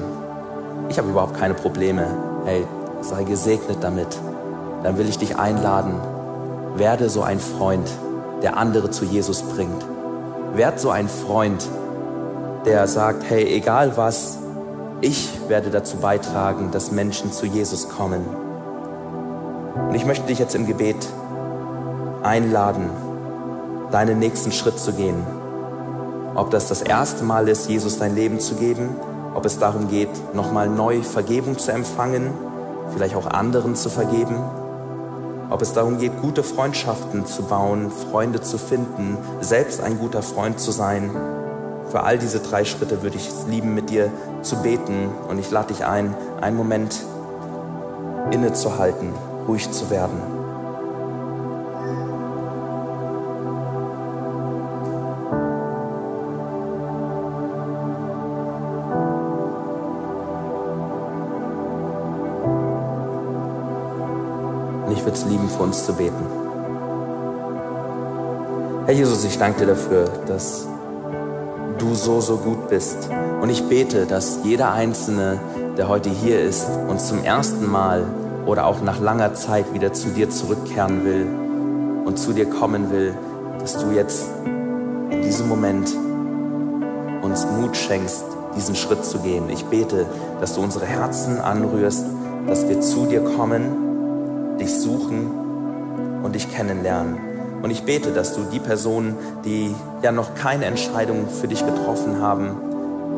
ich 0.89 0.99
habe 0.99 1.11
überhaupt 1.11 1.39
keine 1.39 1.53
Probleme, 1.53 2.07
hey, 2.47 2.67
sei 3.03 3.25
gesegnet 3.25 3.79
damit, 3.83 4.09
dann 4.83 4.97
will 4.97 5.09
ich 5.09 5.19
dich 5.19 5.37
einladen, 5.37 5.93
werde 6.77 7.11
so 7.11 7.23
ein 7.23 7.39
Freund, 7.39 7.87
der 8.43 8.57
andere 8.57 8.91
zu 8.91 9.05
Jesus 9.05 9.43
bringt. 9.43 9.85
Werd 10.55 10.81
so 10.81 10.89
ein 10.89 11.09
Freund, 11.09 11.69
der 12.65 12.87
sagt, 12.87 13.25
hey, 13.29 13.45
egal 13.45 13.97
was, 13.97 14.39
ich 15.01 15.49
werde 15.49 15.71
dazu 15.71 15.97
beitragen, 15.97 16.71
dass 16.73 16.93
Menschen 16.93 17.33
zu 17.33 17.47
Jesus 17.47 17.89
kommen. 17.89 18.25
Und 19.89 19.95
ich 19.95 20.05
möchte 20.05 20.27
dich 20.27 20.39
jetzt 20.39 20.55
im 20.55 20.67
Gebet 20.67 21.09
einladen, 22.23 22.91
deinen 23.91 24.19
nächsten 24.19 24.53
Schritt 24.53 24.79
zu 24.79 24.93
gehen. 24.93 25.27
Ob 26.35 26.51
das 26.51 26.69
das 26.69 26.83
erste 26.83 27.25
Mal 27.25 27.49
ist, 27.49 27.69
Jesus 27.69 27.99
dein 27.99 28.15
Leben 28.15 28.41
zu 28.41 28.55
geben, 28.55 28.91
ob 29.35 29.47
es 29.47 29.59
darum 29.59 29.89
geht, 29.89 30.11
nochmal 30.35 30.69
neu 30.69 31.03
Vergebung 31.03 31.59
zu 31.59 31.73
empfangen, 31.73 32.31
vielleicht 32.93 33.17
auch 33.17 33.27
anderen 33.27 33.75
zu 33.75 33.89
vergeben, 33.89 34.37
ob 35.49 35.63
es 35.63 35.73
darum 35.73 35.99
geht, 35.99 36.21
gute 36.21 36.43
Freundschaften 36.43 37.27
zu 37.27 37.43
bauen, 37.43 37.91
Freunde 37.91 38.41
zu 38.41 38.59
finden, 38.59 39.17
selbst 39.41 39.81
ein 39.81 39.99
guter 39.99 40.23
Freund 40.23 40.61
zu 40.61 40.71
sein. 40.71 41.11
Für 41.91 42.05
all 42.05 42.19
diese 42.19 42.41
drei 42.41 42.65
Schritte 42.65 43.03
würde 43.03 43.17
ich 43.17 43.29
es 43.29 43.47
lieben, 43.49 43.75
mit 43.75 43.91
dir 43.91 44.11
zu 44.43 44.57
beten. 44.63 45.11
Und 45.29 45.39
ich 45.39 45.51
lade 45.51 45.69
dich 45.69 45.85
ein, 45.85 46.15
einen 46.41 46.57
Moment 46.57 47.01
innezuhalten, 48.31 49.13
ruhig 49.47 49.71
zu 49.71 49.91
werden. 49.91 50.41
würde 65.11 65.19
es 65.19 65.25
lieben, 65.25 65.49
für 65.49 65.63
uns 65.65 65.85
zu 65.85 65.93
beten. 65.93 66.25
Herr 68.87 68.95
Jesus, 68.95 69.25
ich 69.25 69.39
danke 69.39 69.61
dir 69.61 69.67
dafür, 69.67 70.05
dass 70.27 70.67
du 71.81 71.95
so, 71.95 72.21
so 72.21 72.37
gut 72.37 72.69
bist. 72.69 73.09
Und 73.41 73.51
ich 73.51 73.65
bete, 73.65 74.07
dass 74.07 74.41
jeder 74.45 74.73
Einzelne, 74.73 75.41
der 75.77 75.89
heute 75.89 76.11
hier 76.11 76.41
ist 76.41 76.69
und 76.89 77.01
zum 77.01 77.25
ersten 77.25 77.71
Mal 77.71 78.05
oder 78.47 78.67
auch 78.67 78.81
nach 78.83 79.01
langer 79.01 79.35
Zeit 79.35 79.73
wieder 79.73 79.93
zu 79.93 80.09
dir 80.09 80.31
zurückkehren 80.31 81.05
will 81.05 81.27
und 82.05 82.19
zu 82.19 82.33
dir 82.33 82.47
kommen 82.47 82.91
will, 82.91 83.15
dass 83.59 83.79
du 83.79 83.91
jetzt 83.91 84.27
in 85.11 85.23
diesem 85.23 85.49
Moment 85.49 85.95
uns 87.23 87.47
Mut 87.47 87.77
schenkst, 87.77 88.25
diesen 88.57 88.75
Schritt 88.75 89.05
zu 89.05 89.19
gehen. 89.19 89.49
Ich 89.51 89.65
bete, 89.65 90.07
dass 90.41 90.55
du 90.55 90.61
unsere 90.61 90.87
Herzen 90.87 91.39
anrührst, 91.41 92.05
dass 92.47 92.69
wir 92.69 92.81
zu 92.81 93.07
dir 93.07 93.21
kommen 93.21 93.91
dich 94.61 94.75
suchen 94.75 96.21
und 96.23 96.35
dich 96.35 96.51
kennenlernen. 96.51 97.30
Und 97.63 97.71
ich 97.71 97.83
bete, 97.85 98.11
dass 98.13 98.35
du 98.35 98.43
die 98.53 98.59
Personen, 98.59 99.17
die 99.45 99.75
ja 100.03 100.13
noch 100.13 100.35
keine 100.35 100.65
Entscheidung 100.65 101.29
für 101.29 101.47
dich 101.47 101.65
getroffen 101.65 102.21
haben, 102.21 102.57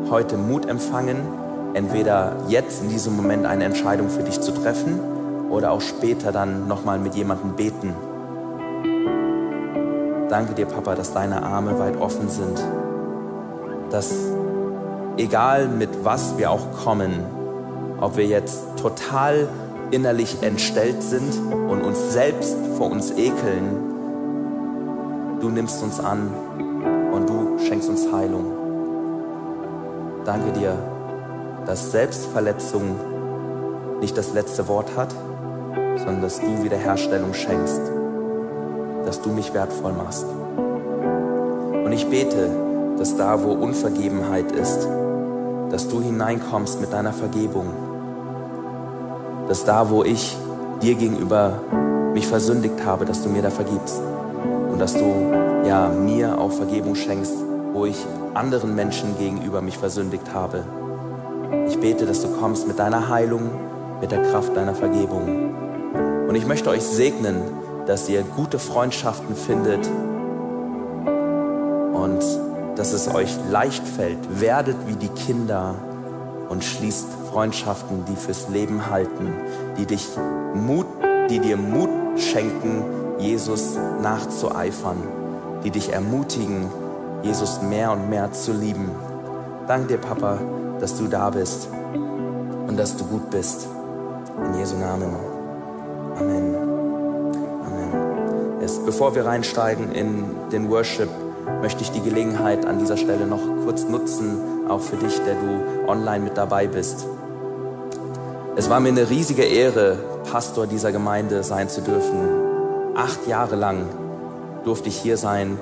heute 0.09 0.37
Mut 0.37 0.65
empfangen, 0.65 1.17
entweder 1.73 2.35
jetzt 2.49 2.83
in 2.83 2.89
diesem 2.89 3.15
Moment 3.15 3.45
eine 3.45 3.63
Entscheidung 3.63 4.09
für 4.09 4.23
dich 4.23 4.41
zu 4.41 4.51
treffen 4.51 4.99
oder 5.49 5.71
auch 5.71 5.81
später 5.81 6.31
dann 6.31 6.67
nochmal 6.67 6.99
mit 6.99 7.15
jemandem 7.15 7.55
beten. 7.55 7.93
Danke 10.29 10.53
dir, 10.55 10.65
Papa, 10.65 10.95
dass 10.95 11.13
deine 11.13 11.43
Arme 11.43 11.79
weit 11.79 11.97
offen 11.97 12.29
sind, 12.29 12.59
dass 13.91 14.13
egal 15.17 15.67
mit 15.67 16.03
was 16.03 16.37
wir 16.37 16.51
auch 16.51 16.71
kommen, 16.83 17.13
ob 18.01 18.17
wir 18.17 18.25
jetzt 18.25 18.63
total 18.81 19.47
innerlich 19.91 20.37
entstellt 20.41 21.03
sind 21.03 21.33
und 21.51 21.81
uns 21.81 22.13
selbst 22.13 22.57
vor 22.77 22.89
uns 22.89 23.11
ekeln, 23.11 23.92
du 25.43 25.49
nimmst 25.49 25.83
uns 25.83 25.99
an 25.99 26.31
und 27.11 27.29
du 27.29 27.59
schenkst 27.59 27.89
uns 27.89 28.09
Heilung. 28.13 28.45
Danke 30.23 30.53
dir, 30.57 30.77
dass 31.65 31.91
Selbstverletzung 31.91 32.95
nicht 33.99 34.17
das 34.17 34.33
letzte 34.33 34.69
Wort 34.69 34.95
hat, 34.95 35.13
sondern 35.97 36.21
dass 36.21 36.39
du 36.39 36.63
Wiederherstellung 36.63 37.33
schenkst, 37.33 37.81
dass 39.05 39.21
du 39.21 39.31
mich 39.31 39.53
wertvoll 39.53 39.91
machst. 39.91 40.25
Und 41.83 41.91
ich 41.91 42.07
bete, 42.07 42.49
dass 42.97 43.17
da, 43.17 43.43
wo 43.43 43.51
Unvergebenheit 43.51 44.49
ist, 44.53 44.87
dass 45.71 45.89
du 45.89 46.01
hineinkommst 46.01 46.79
mit 46.79 46.93
deiner 46.93 47.13
Vergebung 47.13 47.67
dass 49.49 49.65
da, 49.65 49.89
wo 49.89 50.05
ich 50.05 50.37
dir 50.81 50.95
gegenüber 50.95 51.59
mich 52.13 52.25
versündigt 52.25 52.85
habe, 52.85 53.03
dass 53.03 53.23
du 53.23 53.29
mir 53.29 53.41
da 53.41 53.49
vergibst 53.49 54.01
dass 54.83 54.95
du 54.95 55.31
ja 55.65 55.87
mir 55.87 56.37
auch 56.37 56.51
Vergebung 56.51 56.93
schenkst, 56.95 57.35
wo 57.71 57.85
ich 57.85 57.95
anderen 58.33 58.75
Menschen 58.75 59.17
gegenüber 59.17 59.61
mich 59.61 59.77
versündigt 59.77 60.33
habe. 60.33 60.65
Ich 61.69 61.79
bete, 61.79 62.05
dass 62.05 62.21
du 62.21 62.27
kommst 62.27 62.67
mit 62.67 62.79
deiner 62.79 63.07
Heilung, 63.07 63.49
mit 64.01 64.11
der 64.11 64.21
Kraft 64.23 64.57
deiner 64.57 64.75
Vergebung. 64.75 65.53
Und 66.27 66.35
ich 66.35 66.45
möchte 66.45 66.69
euch 66.69 66.83
segnen, 66.83 67.43
dass 67.85 68.09
ihr 68.09 68.23
gute 68.23 68.59
Freundschaften 68.59 69.37
findet 69.37 69.87
und 71.93 72.21
dass 72.75 72.91
es 72.91 73.07
euch 73.07 73.33
leicht 73.49 73.87
fällt. 73.87 74.41
Werdet 74.41 74.75
wie 74.85 74.97
die 74.97 75.07
Kinder 75.07 75.75
und 76.49 76.61
schließt 76.61 77.07
Freundschaften, 77.31 78.03
die 78.03 78.17
fürs 78.17 78.49
Leben 78.49 78.89
halten, 78.89 79.31
die 79.77 79.85
dich 79.85 80.09
Mut, 80.53 80.87
die 81.29 81.39
dir 81.39 81.55
Mut 81.55 81.89
schenken, 82.17 82.83
Jesus 83.19 83.77
nachzueifern, 84.01 84.97
die 85.63 85.71
dich 85.71 85.93
ermutigen, 85.93 86.69
Jesus 87.23 87.61
mehr 87.61 87.91
und 87.91 88.09
mehr 88.09 88.31
zu 88.31 88.51
lieben. 88.51 88.91
Dank 89.67 89.87
dir, 89.87 89.97
Papa, 89.97 90.39
dass 90.79 90.97
du 90.97 91.07
da 91.07 91.29
bist 91.29 91.69
und 92.67 92.77
dass 92.77 92.97
du 92.97 93.05
gut 93.05 93.29
bist. 93.29 93.67
In 94.45 94.59
Jesu 94.59 94.75
Namen. 94.77 95.15
Amen. 96.19 96.55
Amen. 97.65 98.61
Jetzt, 98.61 98.85
bevor 98.85 99.15
wir 99.15 99.25
reinsteigen 99.25 99.91
in 99.93 100.25
den 100.51 100.69
Worship, 100.69 101.09
möchte 101.61 101.83
ich 101.83 101.91
die 101.91 102.01
Gelegenheit 102.01 102.65
an 102.65 102.79
dieser 102.79 102.97
Stelle 102.97 103.25
noch 103.25 103.41
kurz 103.63 103.83
nutzen, 103.87 104.37
auch 104.67 104.81
für 104.81 104.97
dich, 104.97 105.17
der 105.25 105.35
du 105.35 105.89
online 105.89 106.23
mit 106.23 106.37
dabei 106.37 106.67
bist. 106.67 107.05
Es 108.55 108.69
war 108.69 108.79
mir 108.79 108.89
eine 108.89 109.09
riesige 109.09 109.43
Ehre, 109.43 109.97
Pastor 110.29 110.67
dieser 110.67 110.91
Gemeinde 110.91 111.43
sein 111.43 111.69
zu 111.69 111.81
dürfen. 111.81 112.42
Acht 112.95 113.25
Jahre 113.27 113.55
lang 113.55 113.87
durfte 114.65 114.89
ich 114.89 114.97
hier 114.97 115.17
sein. 115.17 115.57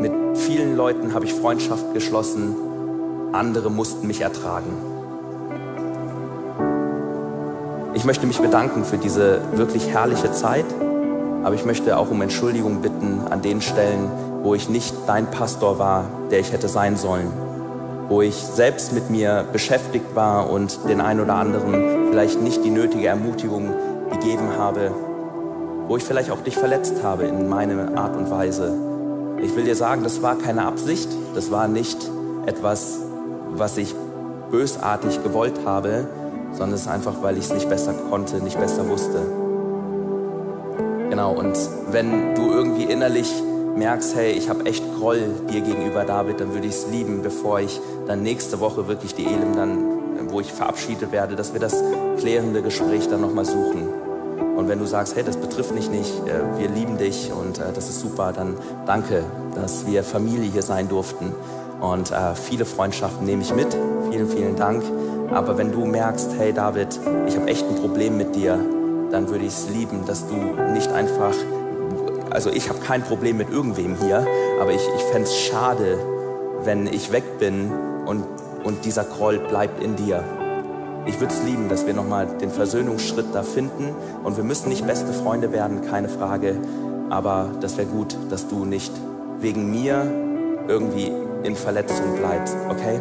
Mit 0.00 0.12
vielen 0.38 0.76
Leuten 0.76 1.14
habe 1.14 1.24
ich 1.24 1.34
Freundschaft 1.34 1.94
geschlossen. 1.94 2.54
Andere 3.32 3.70
mussten 3.70 4.06
mich 4.06 4.20
ertragen. 4.20 4.72
Ich 7.94 8.04
möchte 8.04 8.26
mich 8.26 8.38
bedanken 8.38 8.84
für 8.84 8.98
diese 8.98 9.40
wirklich 9.54 9.88
herrliche 9.88 10.30
Zeit, 10.30 10.66
aber 11.42 11.56
ich 11.56 11.64
möchte 11.64 11.98
auch 11.98 12.10
um 12.10 12.22
Entschuldigung 12.22 12.82
bitten 12.82 13.20
an 13.28 13.42
den 13.42 13.60
Stellen, 13.60 14.08
wo 14.42 14.54
ich 14.54 14.68
nicht 14.68 14.94
dein 15.08 15.28
Pastor 15.28 15.80
war, 15.80 16.04
der 16.30 16.38
ich 16.38 16.52
hätte 16.52 16.68
sein 16.68 16.96
sollen 16.96 17.32
wo 18.10 18.22
ich 18.22 18.34
selbst 18.34 18.92
mit 18.92 19.08
mir 19.08 19.46
beschäftigt 19.52 20.16
war 20.16 20.50
und 20.50 20.80
den 20.88 21.00
einen 21.00 21.20
oder 21.20 21.36
anderen 21.36 22.08
vielleicht 22.10 22.42
nicht 22.42 22.64
die 22.64 22.70
nötige 22.70 23.06
Ermutigung 23.06 23.72
gegeben 24.10 24.48
habe, 24.58 24.90
wo 25.88 25.96
ich 25.96 26.04
vielleicht 26.04 26.30
auch 26.30 26.40
dich 26.42 26.56
verletzt 26.56 27.02
habe 27.02 27.24
in 27.24 27.48
meiner 27.48 27.96
Art 27.98 28.16
und 28.16 28.30
Weise. 28.30 28.74
Ich 29.42 29.54
will 29.56 29.64
dir 29.64 29.76
sagen, 29.76 30.02
das 30.02 30.22
war 30.22 30.36
keine 30.36 30.66
Absicht, 30.66 31.08
das 31.34 31.50
war 31.50 31.68
nicht 31.68 31.98
etwas, 32.46 32.98
was 33.50 33.76
ich 33.76 33.94
bösartig 34.50 35.22
gewollt 35.22 35.60
habe, 35.64 36.06
sondern 36.52 36.74
es 36.74 36.82
ist 36.82 36.88
einfach, 36.88 37.22
weil 37.22 37.38
ich 37.38 37.44
es 37.44 37.52
nicht 37.52 37.68
besser 37.68 37.94
konnte, 38.10 38.36
nicht 38.42 38.58
besser 38.58 38.88
wusste. 38.88 39.20
Genau, 41.08 41.32
und 41.32 41.56
wenn 41.90 42.34
du 42.34 42.50
irgendwie 42.50 42.84
innerlich 42.84 43.32
merkst, 43.76 44.14
hey, 44.14 44.32
ich 44.32 44.48
habe 44.48 44.66
echt 44.66 44.84
Groll 44.98 45.22
dir 45.50 45.62
gegenüber, 45.62 46.04
David, 46.04 46.40
dann 46.40 46.52
würde 46.52 46.66
ich 46.66 46.74
es 46.74 46.86
lieben, 46.88 47.22
bevor 47.22 47.60
ich 47.60 47.80
dann 48.06 48.22
nächste 48.22 48.60
Woche 48.60 48.86
wirklich 48.86 49.14
die 49.14 49.24
Elim 49.24 49.56
dann, 49.56 50.30
wo 50.30 50.40
ich 50.40 50.52
verabschiedet 50.52 51.10
werde, 51.10 51.36
dass 51.36 51.52
wir 51.52 51.60
das 51.60 51.82
klärende 52.18 52.62
Gespräch 52.62 53.08
dann 53.08 53.22
nochmal 53.22 53.46
suchen. 53.46 53.88
Wenn 54.70 54.78
du 54.78 54.86
sagst, 54.86 55.16
hey, 55.16 55.24
das 55.24 55.36
betrifft 55.36 55.74
mich 55.74 55.90
nicht, 55.90 56.12
äh, 56.28 56.56
wir 56.56 56.68
lieben 56.68 56.96
dich 56.96 57.32
und 57.32 57.58
äh, 57.58 57.72
das 57.74 57.88
ist 57.88 57.98
super, 57.98 58.32
dann 58.32 58.56
danke, 58.86 59.24
dass 59.56 59.84
wir 59.84 60.04
Familie 60.04 60.48
hier 60.48 60.62
sein 60.62 60.88
durften. 60.88 61.32
Und 61.80 62.12
äh, 62.12 62.36
viele 62.36 62.64
Freundschaften 62.64 63.26
nehme 63.26 63.42
ich 63.42 63.52
mit. 63.52 63.76
Vielen, 64.12 64.28
vielen 64.28 64.54
Dank. 64.54 64.84
Aber 65.32 65.58
wenn 65.58 65.72
du 65.72 65.86
merkst, 65.86 66.30
hey 66.38 66.52
David, 66.52 67.00
ich 67.26 67.36
habe 67.36 67.48
echt 67.48 67.66
ein 67.66 67.74
Problem 67.80 68.16
mit 68.16 68.36
dir, 68.36 68.60
dann 69.10 69.28
würde 69.28 69.44
ich 69.44 69.54
es 69.54 69.68
lieben, 69.70 70.06
dass 70.06 70.28
du 70.28 70.36
nicht 70.72 70.92
einfach 70.92 71.34
also 72.30 72.48
ich 72.48 72.68
habe 72.68 72.78
kein 72.78 73.02
Problem 73.02 73.38
mit 73.38 73.50
irgendwem 73.50 73.96
hier, 73.96 74.24
aber 74.60 74.70
ich, 74.70 74.82
ich 74.96 75.02
fände 75.02 75.24
es 75.24 75.36
schade, 75.36 75.98
wenn 76.62 76.86
ich 76.86 77.10
weg 77.10 77.40
bin 77.40 77.72
und, 78.06 78.24
und 78.62 78.84
dieser 78.84 79.02
Groll 79.02 79.40
bleibt 79.40 79.82
in 79.82 79.96
dir. 79.96 80.22
Ich 81.06 81.18
würde 81.18 81.32
es 81.32 81.42
lieben, 81.44 81.68
dass 81.68 81.86
wir 81.86 81.94
nochmal 81.94 82.26
den 82.26 82.50
Versöhnungsschritt 82.50 83.26
da 83.32 83.42
finden. 83.42 83.94
Und 84.22 84.36
wir 84.36 84.44
müssen 84.44 84.68
nicht 84.68 84.86
beste 84.86 85.12
Freunde 85.12 85.52
werden, 85.52 85.82
keine 85.82 86.08
Frage. 86.08 86.56
Aber 87.08 87.50
das 87.60 87.76
wäre 87.76 87.88
gut, 87.88 88.16
dass 88.30 88.48
du 88.48 88.64
nicht 88.64 88.92
wegen 89.40 89.70
mir 89.70 90.06
irgendwie 90.68 91.10
in 91.42 91.56
Verletzung 91.56 92.16
bleibst, 92.16 92.56
okay? 92.68 93.00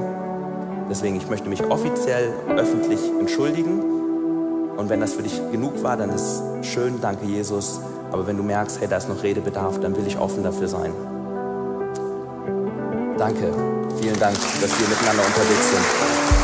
Deswegen, 0.90 1.18
ich 1.18 1.30
möchte 1.30 1.50
mich 1.50 1.64
offiziell, 1.66 2.34
öffentlich 2.58 3.00
entschuldigen. 3.20 3.82
Und 4.78 4.90
wenn 4.90 5.02
das 5.02 5.14
für 5.14 5.24
dich 5.24 5.40
genug 5.52 5.84
war, 5.84 5.98
dann 5.98 6.10
ist 6.10 6.42
schön, 6.64 7.00
danke 7.02 7.26
Jesus. 7.26 7.82
Aber 8.12 8.26
wenn 8.26 8.38
du 8.38 8.44
merkst, 8.44 8.80
hey, 8.80 8.88
da 8.88 8.98
ist 8.98 9.10
noch 9.10 9.22
Redebedarf, 9.22 9.80
dann 9.80 9.96
will 9.96 10.08
ich 10.08 10.18
offen 10.18 10.42
dafür 10.42 10.68
sein. 10.68 10.92
Danke, 13.18 13.52
vielen 14.02 14.18
Dank, 14.20 14.36
dass 14.62 14.80
wir 14.80 14.88
miteinander 14.88 15.24
unterwegs 15.26 15.72
sind. 15.72 16.39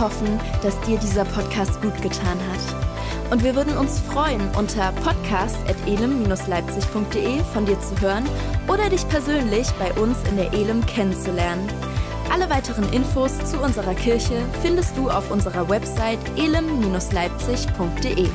Hoffen, 0.00 0.40
dass 0.62 0.80
dir 0.82 0.98
dieser 0.98 1.24
Podcast 1.24 1.82
gut 1.82 2.00
getan 2.02 2.38
hat. 2.50 2.60
Und 3.30 3.42
wir 3.42 3.56
würden 3.56 3.76
uns 3.76 4.00
freuen, 4.00 4.42
unter 4.56 4.92
podcast.elem-leipzig.de 5.02 7.42
von 7.52 7.66
dir 7.66 7.80
zu 7.80 8.00
hören 8.00 8.24
oder 8.68 8.88
dich 8.90 9.08
persönlich 9.08 9.66
bei 9.78 9.92
uns 10.00 10.16
in 10.28 10.36
der 10.36 10.52
Elem 10.52 10.86
kennenzulernen. 10.86 11.68
Alle 12.32 12.48
weiteren 12.50 12.92
Infos 12.92 13.32
zu 13.44 13.58
unserer 13.58 13.94
Kirche 13.94 14.40
findest 14.62 14.96
du 14.96 15.10
auf 15.10 15.30
unserer 15.30 15.68
Website 15.68 16.18
elem-leipzig.de. 16.36 18.28